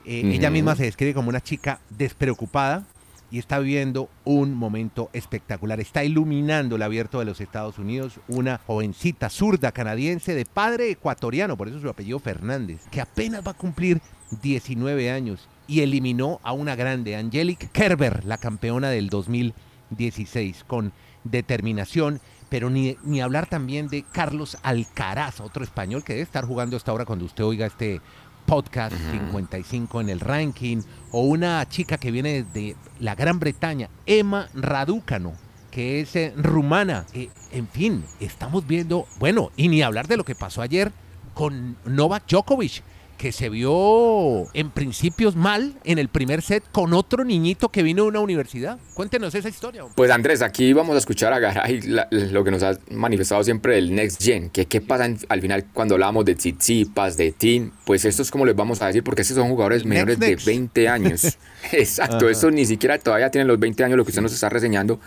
Eh, 0.04 0.22
ella 0.34 0.50
misma 0.50 0.74
se 0.74 0.82
describe 0.82 1.14
como 1.14 1.28
una 1.28 1.40
chica 1.40 1.78
despreocupada, 1.88 2.84
y 3.32 3.38
está 3.38 3.58
viviendo 3.58 4.10
un 4.24 4.54
momento 4.54 5.08
espectacular. 5.14 5.80
Está 5.80 6.04
iluminando 6.04 6.76
el 6.76 6.82
abierto 6.82 7.18
de 7.18 7.24
los 7.24 7.40
Estados 7.40 7.78
Unidos 7.78 8.20
una 8.28 8.60
jovencita 8.66 9.30
zurda 9.30 9.72
canadiense 9.72 10.34
de 10.34 10.44
padre 10.44 10.90
ecuatoriano, 10.90 11.56
por 11.56 11.68
eso 11.68 11.80
su 11.80 11.88
apellido 11.88 12.18
Fernández, 12.18 12.82
que 12.90 13.00
apenas 13.00 13.44
va 13.44 13.52
a 13.52 13.56
cumplir 13.56 14.02
19 14.42 15.10
años 15.10 15.48
y 15.66 15.80
eliminó 15.80 16.40
a 16.42 16.52
una 16.52 16.76
grande, 16.76 17.16
Angelique 17.16 17.70
Kerber, 17.72 18.22
la 18.26 18.36
campeona 18.36 18.90
del 18.90 19.08
2016, 19.08 20.64
con 20.66 20.92
determinación. 21.24 22.20
Pero 22.50 22.68
ni, 22.68 22.98
ni 23.02 23.22
hablar 23.22 23.46
también 23.46 23.88
de 23.88 24.02
Carlos 24.02 24.58
Alcaraz, 24.62 25.40
otro 25.40 25.64
español 25.64 26.04
que 26.04 26.12
debe 26.12 26.22
estar 26.22 26.44
jugando 26.44 26.76
hasta 26.76 26.90
ahora 26.90 27.06
cuando 27.06 27.24
usted 27.24 27.44
oiga 27.44 27.64
este 27.64 28.02
podcast 28.46 28.94
55 29.10 30.00
en 30.00 30.08
el 30.08 30.20
ranking, 30.20 30.82
o 31.10 31.22
una 31.22 31.68
chica 31.68 31.98
que 31.98 32.10
viene 32.10 32.42
de 32.42 32.76
la 33.00 33.14
Gran 33.14 33.38
Bretaña, 33.38 33.88
Emma 34.06 34.48
Raducano, 34.54 35.32
que 35.70 36.00
es 36.00 36.14
eh, 36.16 36.32
rumana. 36.36 37.06
Eh, 37.14 37.30
en 37.50 37.68
fin, 37.68 38.04
estamos 38.20 38.66
viendo, 38.66 39.06
bueno, 39.18 39.50
y 39.56 39.68
ni 39.68 39.82
hablar 39.82 40.08
de 40.08 40.16
lo 40.16 40.24
que 40.24 40.34
pasó 40.34 40.62
ayer 40.62 40.92
con 41.34 41.76
Novak 41.84 42.26
Djokovic, 42.28 42.82
que 43.22 43.30
se 43.30 43.48
vio 43.50 44.52
en 44.52 44.72
principios 44.72 45.36
mal 45.36 45.74
en 45.84 46.00
el 46.00 46.08
primer 46.08 46.42
set 46.42 46.64
con 46.72 46.92
otro 46.92 47.22
niñito 47.22 47.68
que 47.68 47.84
vino 47.84 48.02
de 48.02 48.08
una 48.08 48.18
universidad. 48.18 48.80
Cuéntenos 48.94 49.32
esa 49.36 49.48
historia. 49.48 49.84
Pues 49.94 50.10
Andrés, 50.10 50.42
aquí 50.42 50.72
vamos 50.72 50.96
a 50.96 50.98
escuchar 50.98 51.32
a 51.32 51.38
Garay 51.38 51.82
lo 52.10 52.42
que 52.42 52.50
nos 52.50 52.64
ha 52.64 52.76
manifestado 52.90 53.44
siempre 53.44 53.78
el 53.78 53.94
Next 53.94 54.20
Gen, 54.20 54.50
que 54.50 54.66
qué 54.66 54.80
pasa 54.80 55.08
al 55.28 55.40
final 55.40 55.66
cuando 55.72 55.94
hablamos 55.94 56.24
de 56.24 56.34
Tsitsipas, 56.34 57.16
de 57.16 57.30
Team, 57.30 57.70
pues 57.84 58.04
esto 58.04 58.22
es 58.22 58.30
como 58.32 58.44
les 58.44 58.56
vamos 58.56 58.82
a 58.82 58.88
decir, 58.88 59.04
porque 59.04 59.22
estos 59.22 59.36
son 59.36 59.48
jugadores 59.48 59.84
menores 59.84 60.18
de 60.18 60.34
20 60.34 60.88
años. 60.88 61.38
Exacto, 61.70 62.28
estos 62.28 62.52
ni 62.52 62.66
siquiera 62.66 62.98
todavía 62.98 63.30
tienen 63.30 63.46
los 63.46 63.60
20 63.60 63.84
años, 63.84 63.96
lo 63.98 64.04
que 64.04 64.10
usted 64.10 64.22
nos 64.22 64.32
está 64.32 64.48
reseñando. 64.48 64.98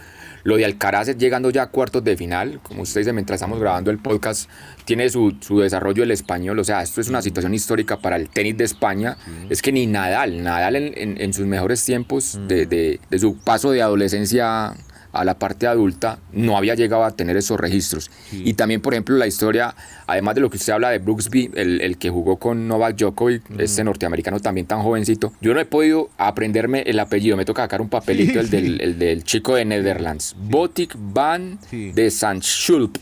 Lo 0.45 0.57
de 0.57 0.65
Alcaraz 0.65 1.07
llegando 1.17 1.49
ya 1.49 1.63
a 1.63 1.67
cuartos 1.71 2.03
de 2.03 2.15
final, 2.15 2.59
como 2.61 2.83
usted 2.83 3.01
dice, 3.01 3.13
mientras 3.13 3.37
estamos 3.37 3.59
grabando 3.59 3.89
el 3.89 3.97
podcast, 3.97 4.47
tiene 4.85 5.09
su, 5.09 5.35
su 5.41 5.59
desarrollo 5.59 6.03
el 6.03 6.11
español. 6.11 6.59
O 6.59 6.63
sea, 6.63 6.83
esto 6.83 7.01
es 7.01 7.09
una 7.09 7.23
situación 7.23 7.55
histórica 7.55 7.97
para 7.97 8.15
el 8.15 8.29
tenis 8.29 8.55
de 8.55 8.63
España. 8.63 9.17
Es 9.49 9.63
que 9.63 9.71
ni 9.71 9.87
Nadal, 9.87 10.43
Nadal 10.43 10.75
en, 10.75 11.19
en, 11.19 11.33
sus 11.33 11.47
mejores 11.47 11.83
tiempos 11.83 12.39
de, 12.47 12.67
de, 12.67 12.99
de 13.09 13.19
su 13.19 13.37
paso 13.39 13.71
de 13.71 13.81
adolescencia 13.81 14.75
a 15.15 15.23
la 15.23 15.39
parte 15.39 15.67
adulta 15.67 16.19
no 16.33 16.57
había 16.57 16.75
llegado 16.75 17.03
a 17.03 17.11
tener 17.11 17.37
esos 17.37 17.59
registros. 17.59 18.11
Y 18.31 18.53
también, 18.53 18.81
por 18.81 18.93
ejemplo, 18.93 19.15
la 19.15 19.27
historia, 19.27 19.75
además 20.07 20.35
de 20.35 20.41
lo 20.41 20.49
que 20.49 20.57
usted 20.57 20.73
habla 20.73 20.89
de 20.89 20.99
Brooksby, 20.99 21.51
el, 21.55 21.81
el 21.81 21.97
que 21.97 22.09
jugó 22.09 22.37
con 22.37 22.67
Novak 22.67 22.97
Djokovic, 22.97 23.43
este 23.59 23.83
norteamericano 23.83 24.39
también 24.39 24.67
tan 24.67 24.81
jovencito, 24.81 25.33
yo 25.41 25.53
no 25.53 25.59
he 25.59 25.65
podido 25.65 26.09
aprenderme 26.17 26.81
el 26.81 26.99
apellido, 26.99 27.37
me 27.37 27.45
toca 27.45 27.63
sacar 27.63 27.81
un 27.81 27.89
papelito, 27.89 28.39
el, 28.39 28.49
del, 28.49 28.81
el, 28.81 28.99
del, 28.99 29.23
chico 29.23 29.55
de 29.55 29.65
Netherlands, 29.65 30.35
Botic 30.37 30.95
Van 30.97 31.57
de 31.71 32.11
Sanschulp. 32.11 32.97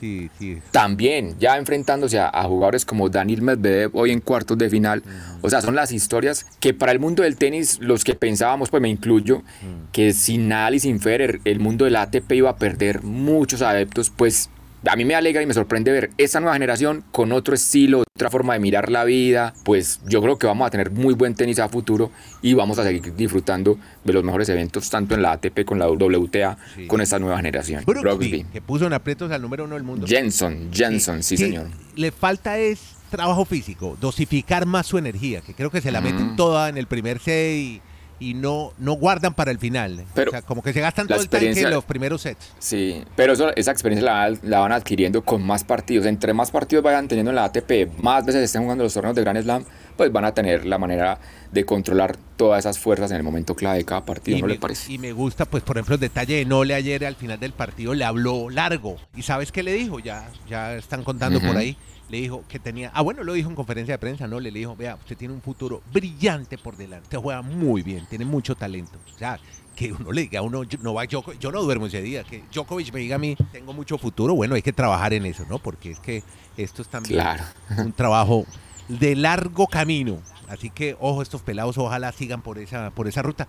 También, 0.71 1.35
ya 1.39 1.57
enfrentándose 1.57 2.19
a, 2.19 2.29
a, 2.29 2.43
jugadores 2.43 2.85
como 2.85 3.09
Daniel 3.09 3.41
Medvedev 3.41 3.95
hoy 3.95 4.11
en 4.11 4.19
cuartos 4.19 4.57
de 4.57 4.69
final. 4.69 5.03
O 5.43 5.49
sea, 5.49 5.61
son 5.61 5.75
las 5.75 5.91
historias 5.91 6.45
que 6.59 6.73
para 6.73 6.91
el 6.91 6.99
mundo 6.99 7.21
del 7.21 7.35
tenis, 7.35 7.77
los 7.81 8.03
que 8.03 8.15
pensábamos, 8.15 8.69
pues 8.69 8.81
me 8.81 8.89
incluyo, 8.89 9.43
que 9.91 10.13
sin 10.13 10.47
Nadal 10.47 10.75
y 10.75 10.79
sin 10.79 10.99
Federer, 10.99 11.41
el 11.43 11.59
mundo 11.59 11.85
del 11.85 11.97
ATP 11.97 12.31
iba 12.31 12.49
a 12.49 12.55
perder 12.55 13.03
muchos 13.03 13.61
adeptos, 13.61 14.09
pues 14.09 14.49
a 14.85 14.95
mí 14.95 15.05
me 15.05 15.15
alegra 15.15 15.41
y 15.41 15.45
me 15.45 15.53
sorprende 15.53 15.91
ver 15.91 16.11
esta 16.17 16.39
nueva 16.39 16.53
generación 16.53 17.03
con 17.11 17.31
otro 17.31 17.55
estilo, 17.55 18.03
otra 18.15 18.29
forma 18.29 18.53
de 18.53 18.59
mirar 18.59 18.89
la 18.89 19.03
vida. 19.05 19.53
Pues 19.63 20.01
yo 20.07 20.21
creo 20.21 20.37
que 20.37 20.47
vamos 20.47 20.67
a 20.67 20.69
tener 20.69 20.91
muy 20.91 21.13
buen 21.13 21.35
tenis 21.35 21.59
a 21.59 21.69
futuro 21.69 22.11
y 22.41 22.53
vamos 22.53 22.79
a 22.79 22.83
seguir 22.83 23.13
disfrutando 23.15 23.77
de 24.03 24.13
los 24.13 24.23
mejores 24.23 24.49
eventos, 24.49 24.89
tanto 24.89 25.15
en 25.15 25.21
la 25.21 25.33
ATP 25.33 25.63
con 25.65 25.79
la 25.79 25.89
WTA, 25.89 26.57
sí. 26.75 26.87
con 26.87 27.01
esta 27.01 27.19
nueva 27.19 27.37
generación. 27.37 27.83
Brooksby, 27.85 28.03
Brooksby. 28.03 28.45
que 28.51 28.61
puso 28.61 28.85
en 28.87 28.93
aprietos 28.93 29.31
al 29.31 29.41
número 29.41 29.65
uno 29.65 29.75
del 29.75 29.83
mundo. 29.83 30.05
Jenson, 30.07 30.69
Jenson, 30.71 31.23
sí, 31.23 31.37
sí 31.37 31.45
señor. 31.45 31.67
Le 31.95 32.11
falta 32.11 32.57
es 32.57 32.79
trabajo 33.13 33.45
físico, 33.45 33.95
dosificar 34.01 34.65
más 34.65 34.87
su 34.87 34.97
energía, 34.97 35.41
que 35.41 35.53
creo 35.53 35.69
que 35.69 35.81
se 35.81 35.91
la 35.91 36.01
meten 36.01 36.35
toda 36.35 36.69
en 36.69 36.77
el 36.77 36.87
primer 36.87 37.19
set 37.19 37.55
y 37.55 37.81
y 38.23 38.33
no, 38.33 38.71
no 38.77 38.93
guardan 38.93 39.33
para 39.33 39.51
el 39.51 39.59
final. 39.59 40.05
Pero 40.13 40.29
o 40.29 40.31
sea, 40.31 40.41
como 40.41 40.63
que 40.63 40.71
se 40.71 40.79
gastan 40.79 41.07
todo 41.07 41.21
el 41.21 41.27
tanque 41.27 41.59
en 41.59 41.69
los 41.69 41.83
primeros 41.83 42.21
sets. 42.21 42.53
Sí, 42.57 43.03
pero 43.15 43.33
eso, 43.33 43.53
esa 43.55 43.71
experiencia 43.71 44.05
la, 44.05 44.37
la, 44.43 44.59
van 44.59 44.71
adquiriendo 44.71 45.23
con 45.23 45.43
más 45.43 45.63
partidos. 45.63 46.05
Entre 46.05 46.33
más 46.33 46.49
partidos 46.49 46.83
vayan 46.83 47.07
teniendo 47.07 47.31
en 47.31 47.35
la 47.35 47.45
ATP, 47.45 47.99
más 48.01 48.25
veces 48.25 48.43
estén 48.43 48.63
jugando 48.63 48.83
los 48.83 48.93
torneos 48.93 49.15
de 49.15 49.21
Grand 49.23 49.41
Slam, 49.41 49.65
pues 49.97 50.11
van 50.11 50.25
a 50.25 50.33
tener 50.33 50.65
la 50.65 50.77
manera 50.77 51.19
de 51.51 51.65
controlar 51.65 52.15
todas 52.37 52.59
esas 52.59 52.79
fuerzas 52.79 53.11
en 53.11 53.17
el 53.17 53.23
momento 53.23 53.55
clave 53.55 53.79
de 53.79 53.85
cada 53.85 54.05
partido, 54.05 54.37
y 54.37 54.41
¿no 54.41 54.47
me, 54.47 54.53
le 54.53 54.59
parece? 54.59 54.93
Y 54.93 54.97
me 54.97 55.11
gusta, 55.11 55.45
pues, 55.45 55.61
por 55.61 55.77
ejemplo, 55.77 55.95
el 55.95 56.01
detalle 56.01 56.37
de 56.37 56.45
Nole 56.45 56.73
ayer 56.73 57.05
al 57.05 57.15
final 57.15 57.39
del 57.39 57.51
partido 57.51 57.93
le 57.93 58.05
habló 58.05 58.49
largo. 58.49 58.95
¿Y 59.15 59.23
sabes 59.23 59.51
qué 59.51 59.63
le 59.63 59.73
dijo? 59.73 59.99
Ya, 59.99 60.29
ya 60.49 60.75
están 60.75 61.03
contando 61.03 61.39
uh 61.39 61.41
-huh. 61.41 61.47
por 61.47 61.57
ahí 61.57 61.77
le 62.13 62.21
dijo 62.21 62.43
que 62.47 62.59
tenía, 62.59 62.91
ah 62.93 63.01
bueno, 63.01 63.23
lo 63.23 63.33
dijo 63.33 63.49
en 63.49 63.55
conferencia 63.55 63.95
de 63.95 63.97
prensa, 63.97 64.27
¿no? 64.27 64.39
Le 64.39 64.51
dijo, 64.51 64.75
vea, 64.75 64.93
usted 64.93 65.17
tiene 65.17 65.33
un 65.33 65.41
futuro 65.41 65.81
brillante 65.91 66.59
por 66.59 66.77
delante, 66.77 67.05
usted 67.05 67.17
juega 67.17 67.41
muy 67.41 67.81
bien, 67.81 68.05
tiene 68.07 68.23
mucho 68.23 68.53
talento. 68.53 68.99
O 69.11 69.17
sea, 69.17 69.39
que 69.75 69.91
uno 69.91 70.11
le 70.11 70.21
diga 70.21 70.41
a 70.41 70.43
uno, 70.43 70.61
no 70.81 70.93
va 70.93 71.07
Djokovic, 71.07 71.39
yo 71.39 71.51
no 71.51 71.63
duermo 71.63 71.87
ese 71.87 72.03
día, 72.03 72.23
que 72.23 72.43
Djokovic 72.53 72.93
me 72.93 72.99
diga 72.99 73.15
a 73.15 73.19
mí, 73.19 73.35
tengo 73.51 73.73
mucho 73.73 73.97
futuro, 73.97 74.35
bueno, 74.35 74.53
hay 74.53 74.61
que 74.61 74.71
trabajar 74.71 75.11
en 75.13 75.25
eso, 75.25 75.43
¿no? 75.49 75.57
Porque 75.57 75.89
es 75.89 75.99
que 75.99 76.21
esto 76.55 76.83
es 76.83 76.87
también 76.87 77.15
claro. 77.15 77.43
un 77.79 77.91
trabajo 77.93 78.45
de 78.87 79.15
largo 79.15 79.65
camino. 79.65 80.19
Así 80.47 80.69
que, 80.69 80.95
ojo, 80.99 81.23
estos 81.23 81.41
pelados 81.41 81.79
ojalá 81.79 82.11
sigan 82.11 82.43
por 82.43 82.59
esa, 82.59 82.91
por 82.91 83.07
esa 83.07 83.23
ruta. 83.23 83.47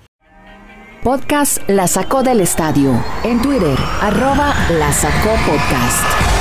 Podcast 1.02 1.59
La 1.68 1.87
Sacó 1.87 2.23
del 2.23 2.40
Estadio. 2.40 2.99
En 3.25 3.42
Twitter, 3.42 3.76
arroba 4.00 4.54
La 4.71 4.90
Sacó 4.90 5.35
Podcast. 5.44 6.34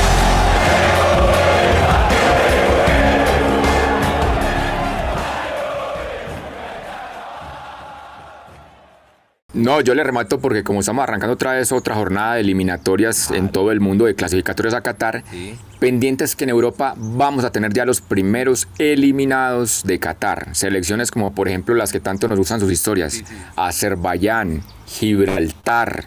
No, 9.54 9.82
yo 9.82 9.94
le 9.94 10.04
remato 10.04 10.40
porque 10.40 10.64
como 10.64 10.80
estamos 10.80 11.04
arrancando 11.04 11.34
otra 11.34 11.54
vez 11.54 11.72
otra 11.72 11.94
jornada 11.94 12.36
de 12.36 12.42
eliminatorias 12.42 13.28
claro. 13.28 13.44
en 13.44 13.50
todo 13.52 13.72
el 13.72 13.80
mundo 13.80 14.06
de 14.06 14.16
clasificatorias 14.16 14.74
a 14.74 14.82
Qatar, 14.82 15.24
sí. 15.30 15.56
pendientes 15.80 16.36
que 16.36 16.46
en 16.46 16.50
Europa 16.50 16.96
vamos 16.98 17.46
a 17.46 17.52
tener 17.52 17.72
ya 17.72 17.86
los 17.86 18.02
primeros 18.02 18.68
eliminados 18.80 19.84
de 19.86 20.00
Qatar. 20.00 20.50
Selecciones 20.54 21.12
como 21.12 21.36
por 21.36 21.48
ejemplo 21.48 21.76
las 21.76 21.92
que 21.92 22.00
tanto 22.00 22.28
nos 22.28 22.40
gustan 22.40 22.60
sus 22.60 22.72
historias, 22.72 23.14
sí, 23.14 23.24
sí. 23.28 23.36
Azerbaiyán, 23.56 24.64
Gibraltar, 24.88 26.06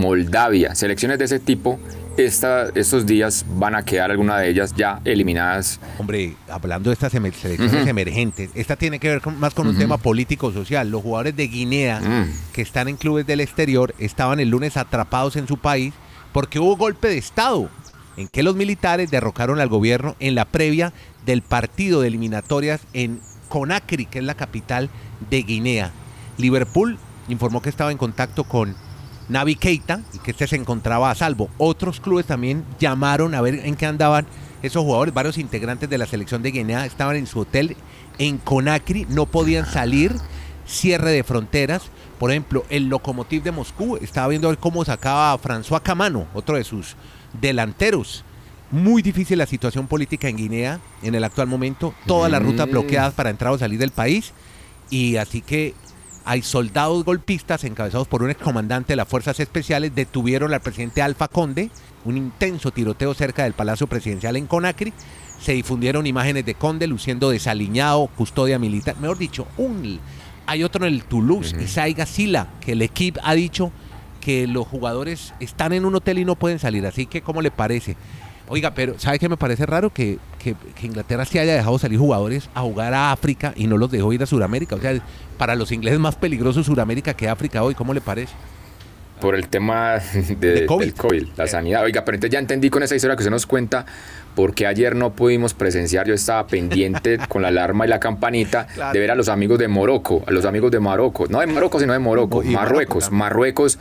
Moldavia, 0.00 0.74
selecciones 0.74 1.18
de 1.18 1.26
ese 1.26 1.38
tipo 1.38 1.78
esta, 2.16 2.68
estos 2.74 3.06
días 3.06 3.44
van 3.56 3.74
a 3.74 3.84
quedar 3.84 4.10
algunas 4.10 4.40
de 4.40 4.48
ellas 4.48 4.74
ya 4.76 5.00
eliminadas. 5.04 5.78
Hombre, 5.98 6.34
hablando 6.48 6.90
de 6.90 6.94
estas 6.94 7.12
selecciones 7.12 7.60
uh 7.60 7.86
-huh. 7.86 7.88
emergentes, 7.88 8.50
esta 8.54 8.76
tiene 8.76 8.98
que 8.98 9.08
ver 9.08 9.20
con, 9.20 9.38
más 9.38 9.54
con 9.54 9.66
un 9.66 9.74
uh 9.74 9.76
-huh. 9.76 9.82
tema 9.82 9.98
político-social. 9.98 10.90
Los 10.90 11.02
jugadores 11.02 11.36
de 11.36 11.46
Guinea 11.48 12.00
uh 12.02 12.06
-huh. 12.06 12.26
que 12.52 12.62
están 12.62 12.88
en 12.88 12.96
clubes 12.96 13.26
del 13.26 13.40
exterior 13.40 13.94
estaban 13.98 14.40
el 14.40 14.48
lunes 14.48 14.76
atrapados 14.76 15.36
en 15.36 15.46
su 15.46 15.58
país 15.58 15.94
porque 16.32 16.58
hubo 16.58 16.76
golpe 16.76 17.08
de 17.08 17.18
Estado 17.18 17.68
en 18.16 18.28
que 18.28 18.42
los 18.42 18.56
militares 18.56 19.10
derrocaron 19.10 19.60
al 19.60 19.68
gobierno 19.68 20.16
en 20.18 20.34
la 20.34 20.44
previa 20.44 20.92
del 21.26 21.42
partido 21.42 22.00
de 22.00 22.08
eliminatorias 22.08 22.80
en 22.92 23.20
Conakry, 23.48 24.06
que 24.06 24.18
es 24.18 24.24
la 24.24 24.34
capital 24.34 24.90
de 25.30 25.42
Guinea. 25.42 25.90
Liverpool 26.38 26.98
informó 27.28 27.62
que 27.62 27.68
estaba 27.68 27.92
en 27.92 27.98
contacto 27.98 28.44
con 28.44 28.74
Navi 29.30 29.54
Keita 29.54 30.00
y 30.12 30.18
que 30.18 30.32
este 30.32 30.46
se 30.46 30.56
encontraba 30.56 31.10
a 31.10 31.14
salvo. 31.14 31.48
Otros 31.56 32.00
clubes 32.00 32.26
también 32.26 32.64
llamaron 32.78 33.34
a 33.34 33.40
ver 33.40 33.54
en 33.64 33.76
qué 33.76 33.86
andaban 33.86 34.26
esos 34.62 34.82
jugadores. 34.82 35.14
Varios 35.14 35.38
integrantes 35.38 35.88
de 35.88 35.98
la 35.98 36.06
selección 36.06 36.42
de 36.42 36.50
Guinea 36.50 36.84
estaban 36.84 37.16
en 37.16 37.26
su 37.26 37.40
hotel 37.40 37.76
en 38.18 38.38
Conakry, 38.38 39.06
no 39.08 39.26
podían 39.26 39.66
salir. 39.66 40.14
Cierre 40.66 41.10
de 41.10 41.24
fronteras. 41.24 41.82
Por 42.18 42.30
ejemplo, 42.30 42.64
el 42.70 42.88
Lokomotiv 42.88 43.42
de 43.42 43.50
Moscú 43.50 43.96
estaba 43.96 44.28
viendo 44.28 44.56
cómo 44.60 44.84
sacaba 44.84 45.32
a 45.32 45.38
François 45.38 45.82
Camano, 45.82 46.26
otro 46.34 46.56
de 46.56 46.64
sus 46.64 46.96
delanteros. 47.40 48.24
Muy 48.70 49.02
difícil 49.02 49.38
la 49.38 49.46
situación 49.46 49.88
política 49.88 50.28
en 50.28 50.36
Guinea 50.36 50.80
en 51.02 51.14
el 51.14 51.24
actual 51.24 51.48
momento. 51.48 51.94
Todas 52.06 52.30
las 52.30 52.42
rutas 52.42 52.70
bloqueadas 52.70 53.14
para 53.14 53.30
entrar 53.30 53.52
o 53.52 53.58
salir 53.58 53.80
del 53.80 53.90
país. 53.90 54.32
Y 54.90 55.16
así 55.16 55.40
que 55.40 55.74
hay 56.24 56.42
soldados 56.42 57.04
golpistas 57.04 57.64
encabezados 57.64 58.08
por 58.08 58.22
un 58.22 58.30
excomandante 58.30 58.92
de 58.92 58.96
las 58.96 59.08
Fuerzas 59.08 59.40
Especiales 59.40 59.94
detuvieron 59.94 60.52
al 60.52 60.60
presidente 60.60 61.02
Alfa 61.02 61.28
Conde, 61.28 61.70
un 62.04 62.16
intenso 62.16 62.70
tiroteo 62.70 63.14
cerca 63.14 63.44
del 63.44 63.52
Palacio 63.52 63.86
Presidencial 63.86 64.36
en 64.36 64.46
Conakry. 64.46 64.92
Se 65.40 65.52
difundieron 65.52 66.06
imágenes 66.06 66.44
de 66.44 66.54
Conde 66.54 66.86
luciendo 66.86 67.30
desaliñado, 67.30 68.06
custodia 68.08 68.58
militar, 68.58 68.96
mejor 69.00 69.18
dicho, 69.18 69.46
un 69.56 69.98
hay 70.46 70.64
otro 70.64 70.84
en 70.84 70.94
el 70.94 71.04
Toulouse, 71.04 71.54
uh 71.54 71.60
-huh. 71.60 71.64
Isaiga 71.64 72.06
Sila, 72.06 72.48
que 72.60 72.72
el 72.72 72.82
equipo 72.82 73.20
ha 73.22 73.34
dicho 73.34 73.70
que 74.20 74.48
los 74.48 74.66
jugadores 74.66 75.32
están 75.38 75.72
en 75.72 75.84
un 75.84 75.94
hotel 75.94 76.18
y 76.18 76.24
no 76.24 76.34
pueden 76.34 76.58
salir, 76.58 76.84
así 76.86 77.06
que 77.06 77.22
¿cómo 77.22 77.40
le 77.40 77.50
parece? 77.52 77.96
Oiga, 78.52 78.74
pero 78.74 78.98
¿sabe 78.98 79.20
qué 79.20 79.28
me 79.28 79.36
parece 79.36 79.64
raro? 79.64 79.90
Que, 79.90 80.18
que, 80.42 80.56
que, 80.74 80.86
Inglaterra 80.86 81.24
sí 81.24 81.38
haya 81.38 81.54
dejado 81.54 81.78
salir 81.78 82.00
jugadores 82.00 82.50
a 82.52 82.62
jugar 82.62 82.92
a 82.94 83.12
África 83.12 83.52
y 83.54 83.68
no 83.68 83.78
los 83.78 83.92
dejó 83.92 84.12
ir 84.12 84.24
a 84.24 84.26
Sudamérica. 84.26 84.74
O 84.74 84.80
sea, 84.80 85.00
para 85.38 85.54
los 85.54 85.70
ingleses 85.70 86.00
más 86.00 86.16
peligroso 86.16 86.64
Sudamérica 86.64 87.14
que 87.14 87.28
África 87.28 87.62
hoy. 87.62 87.76
¿Cómo 87.76 87.94
le 87.94 88.00
parece? 88.00 88.34
Por 89.20 89.36
el 89.36 89.46
tema 89.46 90.00
de, 90.14 90.34
de 90.34 90.66
COVID. 90.66 90.84
del 90.84 90.94
COVID, 90.94 91.28
la 91.36 91.46
sanidad. 91.46 91.84
Oiga, 91.84 92.04
pero 92.04 92.16
entonces 92.16 92.32
ya 92.32 92.40
entendí 92.40 92.70
con 92.70 92.82
esa 92.82 92.96
historia 92.96 93.14
que 93.14 93.22
usted 93.22 93.30
nos 93.30 93.46
cuenta 93.46 93.86
porque 94.34 94.66
ayer 94.66 94.96
no 94.96 95.12
pudimos 95.12 95.54
presenciar, 95.54 96.06
yo 96.06 96.14
estaba 96.14 96.46
pendiente 96.46 97.18
con 97.28 97.42
la 97.42 97.48
alarma 97.48 97.86
y 97.86 97.88
la 97.88 98.00
campanita 98.00 98.66
claro. 98.66 98.92
de 98.92 98.98
ver 98.98 99.10
a 99.10 99.14
los 99.14 99.28
amigos 99.28 99.58
de 99.58 99.68
Morocco, 99.68 100.24
a 100.26 100.30
los 100.30 100.44
amigos 100.44 100.70
de 100.70 100.80
Marruecos, 100.80 101.30
no 101.30 101.40
de 101.40 101.46
Marruecos, 101.46 101.80
sino 101.80 101.92
de 101.92 101.98
Morocco, 101.98 102.42
Marruecos, 102.42 103.12
Marruecos, 103.12 103.78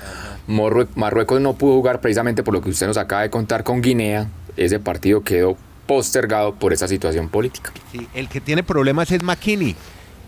Marruecos, 0.47 0.97
Marruecos 0.97 1.41
no 1.41 1.53
pudo 1.53 1.75
jugar 1.75 2.01
precisamente 2.01 2.43
por 2.43 2.53
lo 2.53 2.61
que 2.61 2.69
usted 2.69 2.87
nos 2.87 2.97
acaba 2.97 3.21
de 3.23 3.29
contar 3.29 3.63
con 3.63 3.81
Guinea, 3.81 4.27
ese 4.57 4.79
partido 4.79 5.21
quedó 5.21 5.57
postergado 5.87 6.53
por 6.55 6.73
esa 6.73 6.87
situación 6.87 7.29
política. 7.29 7.71
El 8.13 8.29
que 8.29 8.41
tiene 8.41 8.63
problemas 8.63 9.11
es 9.11 9.23
McKinney, 9.23 9.75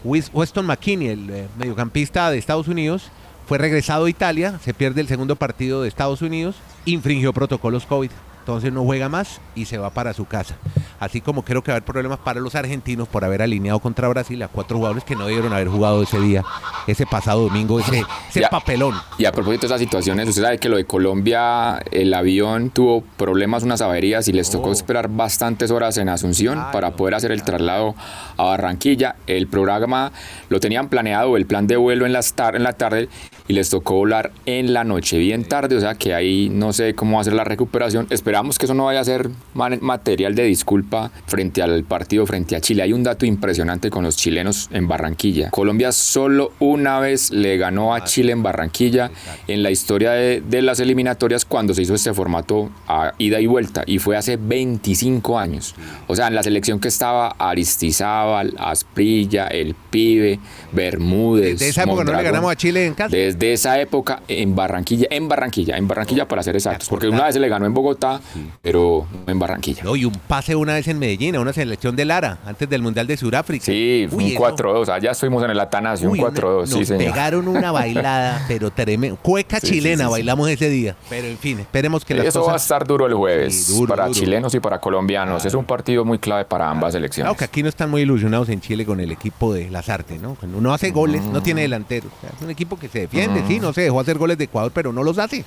Weston 0.04 0.66
McKinney, 0.66 1.10
el 1.10 1.30
eh, 1.30 1.48
mediocampista 1.58 2.32
de 2.32 2.38
Estados 2.38 2.68
Unidos, 2.68 3.12
fue 3.48 3.58
regresado 3.58 4.06
a 4.06 4.10
Italia, 4.10 4.60
se 4.64 4.74
pierde 4.74 5.02
el 5.02 5.08
segundo 5.08 5.36
partido 5.36 5.82
de 5.82 5.88
Estados 5.88 6.22
Unidos, 6.22 6.56
infringió 6.86 7.34
protocolos 7.34 7.86
COVID 7.86 8.10
entonces 8.52 8.74
no 8.74 8.84
juega 8.84 9.10
más 9.10 9.40
y 9.56 9.66
se 9.66 9.78
va 9.78 9.90
para 9.92 10.14
su 10.14 10.26
casa. 10.26 10.58
Así 11.00 11.22
como 11.22 11.44
creo 11.44 11.64
que 11.64 11.72
va 11.72 11.76
a 11.76 11.78
haber 11.78 11.86
problemas 11.86 12.20
para 12.20 12.40
los 12.40 12.54
argentinos 12.54 13.08
por 13.08 13.24
haber 13.24 13.42
alineado 13.42 13.80
contra 13.80 14.08
Brasil 14.08 14.42
a 14.44 14.48
cuatro 14.48 14.78
jugadores 14.78 15.04
que 15.04 15.16
no 15.16 15.26
debieron 15.26 15.54
haber 15.54 15.68
jugado 15.68 16.04
ese 16.04 16.20
día, 16.20 16.44
ese 16.86 17.06
pasado 17.06 17.42
domingo, 17.44 17.80
ese, 17.80 18.04
ese 18.30 18.42
y 18.42 18.44
a, 18.44 18.50
papelón. 18.50 18.96
Y 19.18 19.26
a 19.26 19.32
propósito 19.32 19.62
de 19.62 19.68
esas 19.68 19.80
situaciones, 19.80 20.28
usted 20.30 20.44
sabe 20.44 20.58
que 20.58 20.70
lo 20.70 20.78
de 20.78 20.86
Colombia, 20.86 21.80
el 21.92 22.14
avión 22.14 22.70
tuvo 22.70 23.02
problemas, 23.18 23.64
unas 23.64 23.82
averías 23.82 24.28
y 24.28 24.34
les 24.34 24.50
tocó 24.50 24.70
oh. 24.70 24.74
esperar 24.74 25.08
bastantes 25.10 25.72
horas 25.72 25.98
en 25.98 26.10
Asunción 26.10 26.56
claro, 26.56 26.72
para 26.72 26.92
poder 26.92 27.16
hacer 27.16 27.32
el 27.32 27.44
traslado 27.44 27.96
a 28.38 28.44
Barranquilla. 28.44 29.16
El 29.28 29.48
programa 29.48 30.12
lo 30.50 30.60
tenían 30.60 30.90
planeado, 30.90 31.38
el 31.38 31.46
plan 31.46 31.68
de 31.68 31.78
vuelo 31.78 32.06
en, 32.06 32.14
las 32.14 32.34
tar 32.34 32.56
en 32.56 32.64
la 32.64 32.74
tarde, 32.74 33.10
y 33.48 33.54
les 33.54 33.70
tocó 33.70 33.96
volar 33.96 34.32
en 34.46 34.74
la 34.74 34.84
noche 34.84 35.18
bien 35.18 35.46
tarde, 35.46 35.76
o 35.76 35.80
sea 35.80 35.96
que 35.96 36.14
ahí 36.14 36.50
no 36.50 36.74
sé 36.74 36.96
cómo 36.96 37.16
va 37.16 37.22
a 37.22 37.24
ser 37.24 37.34
la 37.34 37.44
recuperación. 37.44 38.08
Esperamos 38.10 38.41
que 38.58 38.66
eso 38.66 38.74
no 38.74 38.86
vaya 38.86 39.00
a 39.00 39.04
ser 39.04 39.30
material 39.54 40.36
de 40.36 40.44
disculpa 40.44 41.12
frente 41.26 41.62
al 41.62 41.84
partido 41.84 42.26
frente 42.26 42.56
a 42.56 42.62
Chile. 42.62 42.84
Hay 42.84 42.94
un 42.94 43.04
dato 43.04 43.26
impresionante 43.26 43.90
con 43.90 44.04
los 44.04 44.18
chilenos 44.18 44.70
en 44.72 44.88
Barranquilla. 44.88 45.50
Colombia 45.52 45.92
solo 45.92 46.54
una 46.60 47.00
vez 47.00 47.32
le 47.32 47.58
ganó 47.58 47.94
a 47.94 48.04
Chile 48.04 48.32
en 48.32 48.44
Barranquilla 48.44 49.12
en 49.48 49.64
la 49.64 49.72
historia 49.72 50.12
de, 50.12 50.42
de 50.42 50.62
las 50.62 50.80
eliminatorias 50.80 51.46
cuando 51.46 51.74
se 51.74 51.84
hizo 51.84 51.94
este 51.94 52.14
formato 52.14 52.72
a 52.88 53.14
ida 53.18 53.40
y 53.40 53.48
vuelta 53.48 53.84
y 53.86 54.00
fue 54.00 54.18
hace 54.18 54.38
25 54.38 55.38
años. 55.38 55.76
O 56.08 56.16
sea, 56.16 56.28
en 56.28 56.36
la 56.36 56.44
selección 56.44 56.80
que 56.80 56.88
estaba 56.88 57.36
Aristizábal, 57.38 58.54
Asprilla, 58.58 59.48
El 59.48 59.76
Pibe, 59.76 60.40
Bermúdez. 60.72 61.60
Desde 61.60 61.70
esa 61.70 61.84
época 61.84 62.04
no 62.04 62.14
le 62.14 62.24
ganamos 62.24 62.52
a 62.52 62.56
Chile 62.56 62.86
en 62.86 62.94
casa. 62.94 63.16
Desde 63.16 63.54
esa 63.54 63.80
época 63.80 64.22
en 64.28 64.56
Barranquilla, 64.56 65.08
en 65.10 65.28
Barranquilla, 65.28 65.78
en 65.78 65.88
Barranquilla 65.88 66.28
para 66.28 66.44
ser 66.44 66.56
exactos, 66.56 66.90
porque 66.90 67.08
una 67.08 67.26
vez 67.26 67.34
se 67.34 67.40
le 67.40 67.50
ganó 67.50 67.66
en 67.66 67.74
Bogotá, 67.74 68.21
pero 68.62 69.08
en 69.28 69.40
Barranquilla. 69.40 69.84
No, 69.84 69.96
y 69.96 70.06
un 70.06 70.14
pase 70.14 70.56
una 70.56 70.74
vez 70.74 70.88
en 70.88 71.00
Medellín, 71.00 71.36
a 71.36 71.40
una 71.40 71.54
selección 71.54 71.96
de 71.96 72.06
Lara, 72.06 72.40
antes 72.46 72.70
del 72.70 72.82
Mundial 72.82 73.08
de 73.08 73.18
Sudáfrica. 73.18 73.66
Sí, 73.66 74.08
un 74.12 74.20
4-2, 74.20 74.90
allá 74.90 75.12
estuvimos 75.12 75.44
en 75.44 75.52
el 75.52 75.60
Atanasio, 75.60 76.10
un 76.10 76.18
4-2, 76.18 76.68
sí, 76.68 76.86
señor. 76.86 77.06
pegaron 77.06 77.48
una 77.48 77.72
bailada, 77.72 78.46
pero 78.48 78.72
tremendo. 78.72 79.18
Cueca 79.22 79.60
chilena 79.60 80.10
bailamos 80.10 80.50
ese 80.50 80.70
día, 80.70 80.96
pero 81.10 81.28
en 81.28 81.38
fin, 81.38 81.60
esperemos 81.60 82.06
que 82.06 82.16
las 82.16 82.26
Eso 82.26 82.46
va 82.46 82.54
a 82.54 82.58
estar 82.58 82.86
duro 82.86 83.06
el 83.08 83.14
jueves, 83.14 83.74
para 83.88 84.10
chilenos 84.12 84.54
y 84.56 84.60
para 84.60 84.80
colombianos. 84.80 85.46
Es 85.46 85.54
un 85.54 85.66
partido 85.66 86.06
muy 86.06 86.20
clave 86.20 86.46
para 86.46 86.70
ambas 86.70 86.96
elecciones. 86.96 87.28
Claro 87.28 87.38
que 87.38 87.46
aquí 87.46 87.64
no 87.64 87.70
están 87.70 87.90
muy 87.90 88.02
ilusionados 88.02 88.50
en 88.50 88.62
Chile 88.62 88.86
con 88.86 89.00
el 89.00 89.12
equipo 89.12 89.54
de 89.54 89.70
las 89.70 89.90
artes, 89.90 90.22
¿no? 90.22 90.36
Cuando 90.36 90.58
uno 90.58 90.74
hace 90.74 90.92
goles, 90.92 91.24
no 91.24 91.42
tiene 91.42 91.62
delantero. 91.62 92.10
es 92.24 92.42
un 92.42 92.50
equipo 92.50 92.78
que 92.78 92.88
se 92.88 93.02
defiende, 93.02 93.44
sí, 93.48 93.60
no 93.60 93.74
se 93.74 93.82
dejó 93.82 94.00
hacer 94.00 94.18
goles 94.18 94.38
de 94.38 94.46
Ecuador, 94.46 94.72
pero 94.74 94.94
no 94.94 95.04
los 95.04 95.18
hace. 95.18 95.44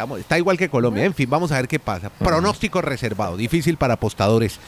Estamos, 0.00 0.18
está 0.18 0.38
igual 0.38 0.56
que 0.56 0.70
Colombia. 0.70 1.04
En 1.04 1.12
fin, 1.12 1.28
vamos 1.28 1.52
a 1.52 1.56
ver 1.56 1.68
qué 1.68 1.78
pasa. 1.78 2.08
Pronóstico 2.08 2.80
reservado, 2.80 3.36
difícil 3.36 3.76
para 3.76 3.94
apostadores. 3.94 4.58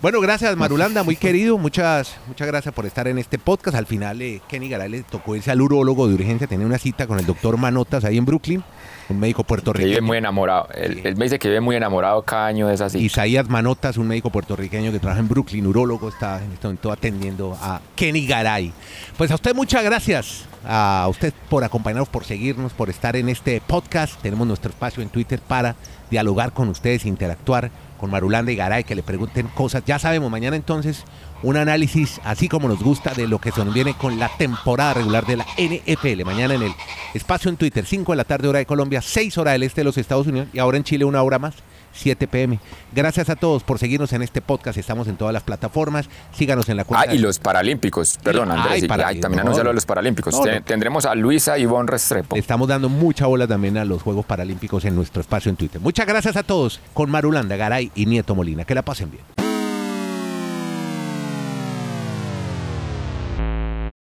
Bueno, 0.00 0.20
gracias 0.20 0.56
Marulanda, 0.56 1.02
muy 1.02 1.16
querido. 1.16 1.58
Muchas, 1.58 2.16
muchas 2.28 2.46
gracias 2.46 2.72
por 2.72 2.86
estar 2.86 3.08
en 3.08 3.18
este 3.18 3.36
podcast. 3.36 3.76
Al 3.76 3.86
final, 3.86 4.22
eh, 4.22 4.40
Kenny 4.46 4.68
Garay 4.68 4.88
le 4.88 5.02
tocó 5.02 5.34
irse 5.34 5.50
al 5.50 5.60
urólogo 5.60 6.06
de 6.06 6.14
urgencia, 6.14 6.46
tenía 6.46 6.66
una 6.66 6.78
cita 6.78 7.08
con 7.08 7.18
el 7.18 7.26
doctor 7.26 7.56
Manotas 7.56 8.04
ahí 8.04 8.16
en 8.16 8.26
Brooklyn 8.26 8.62
un 9.08 9.20
médico 9.20 9.44
puertorriqueño. 9.44 9.90
Vive 9.90 10.00
muy 10.00 10.16
enamorado. 10.18 10.68
Él, 10.74 11.16
me 11.16 11.24
dice 11.24 11.38
que 11.38 11.48
vive 11.48 11.60
muy 11.60 11.76
enamorado 11.76 12.22
cada 12.22 12.46
año 12.46 12.70
esa 12.70 12.88
cita. 12.88 13.02
Isaías 13.02 13.48
Manotas, 13.48 13.96
un 13.96 14.08
médico 14.08 14.30
puertorriqueño 14.30 14.92
que 14.92 14.98
trabaja 14.98 15.20
en 15.20 15.28
Brooklyn, 15.28 15.66
urólogo, 15.66 16.08
está 16.08 16.42
en 16.42 16.52
este 16.52 16.66
momento 16.66 16.92
atendiendo 16.92 17.56
a 17.60 17.80
Kenny 17.94 18.26
Garay. 18.26 18.72
Pues 19.16 19.30
a 19.30 19.36
usted 19.36 19.54
muchas 19.54 19.84
gracias. 19.84 20.44
A 20.68 21.06
usted 21.08 21.32
por 21.48 21.62
acompañarnos, 21.62 22.08
por 22.08 22.24
seguirnos, 22.24 22.72
por 22.72 22.90
estar 22.90 23.14
en 23.16 23.28
este 23.28 23.60
podcast. 23.60 24.20
Tenemos 24.20 24.46
nuestro 24.46 24.70
espacio 24.70 25.02
en 25.02 25.08
Twitter 25.08 25.40
para 25.40 25.76
dialogar 26.10 26.52
con 26.52 26.68
ustedes, 26.68 27.06
interactuar 27.06 27.70
con 27.96 28.10
Marulanda 28.10 28.52
y 28.52 28.56
Garay, 28.56 28.84
que 28.84 28.94
le 28.94 29.02
pregunten 29.02 29.48
cosas. 29.48 29.82
Ya 29.86 29.98
sabemos, 29.98 30.30
mañana 30.30 30.56
entonces 30.56 31.04
un 31.42 31.56
análisis 31.56 32.20
así 32.24 32.48
como 32.48 32.68
nos 32.68 32.82
gusta 32.82 33.12
de 33.12 33.28
lo 33.28 33.38
que 33.38 33.52
se 33.52 33.64
nos 33.64 33.74
viene 33.74 33.94
con 33.94 34.18
la 34.18 34.28
temporada 34.36 34.94
regular 34.94 35.26
de 35.26 35.36
la 35.36 35.46
NFL. 35.58 36.24
Mañana 36.24 36.54
en 36.54 36.62
el 36.62 36.72
espacio 37.14 37.50
en 37.50 37.56
Twitter, 37.56 37.84
5 37.84 38.12
de 38.12 38.16
la 38.16 38.24
tarde 38.24 38.48
hora 38.48 38.58
de 38.58 38.66
Colombia, 38.66 39.02
6 39.02 39.36
hora 39.38 39.52
del 39.52 39.62
este 39.62 39.82
de 39.82 39.84
los 39.84 39.98
Estados 39.98 40.26
Unidos 40.26 40.48
y 40.52 40.58
ahora 40.58 40.76
en 40.76 40.84
Chile 40.84 41.04
una 41.04 41.22
hora 41.22 41.38
más. 41.38 41.54
7 41.96 42.28
pm. 42.28 42.60
Gracias 42.92 43.28
a 43.28 43.36
todos 43.36 43.62
por 43.62 43.78
seguirnos 43.78 44.12
en 44.12 44.22
este 44.22 44.40
podcast. 44.40 44.78
Estamos 44.78 45.08
en 45.08 45.16
todas 45.16 45.32
las 45.32 45.42
plataformas. 45.42 46.08
Síganos 46.32 46.68
en 46.68 46.76
la 46.76 46.84
cuenta. 46.84 47.10
Ah, 47.10 47.14
y 47.14 47.18
los 47.18 47.38
Paralímpicos. 47.38 48.18
Perdón, 48.22 48.50
Andrés. 48.50 48.84
y, 48.84 48.86
también 48.86 49.40
anunciaron 49.40 49.74
los 49.74 49.86
Paralímpicos. 49.86 50.40
Tendremos 50.64 51.06
a 51.06 51.14
Luisa 51.14 51.58
Ivonne 51.58 51.90
Restrepo. 51.90 52.36
estamos 52.36 52.68
dando 52.68 52.88
mucha 52.88 53.26
bola 53.26 53.46
también 53.46 53.78
a 53.78 53.84
los 53.84 54.02
Juegos 54.02 54.26
Paralímpicos 54.26 54.84
en 54.84 54.94
nuestro 54.94 55.20
espacio 55.20 55.50
en 55.50 55.56
Twitter. 55.56 55.80
Muchas 55.80 56.06
gracias 56.06 56.36
a 56.36 56.42
todos 56.42 56.80
con 56.94 57.10
Marulanda, 57.10 57.56
Garay 57.56 57.90
y 57.94 58.06
Nieto 58.06 58.34
Molina. 58.34 58.64
Que 58.64 58.74
la 58.74 58.82
pasen 58.82 59.10
bien. 59.10 59.45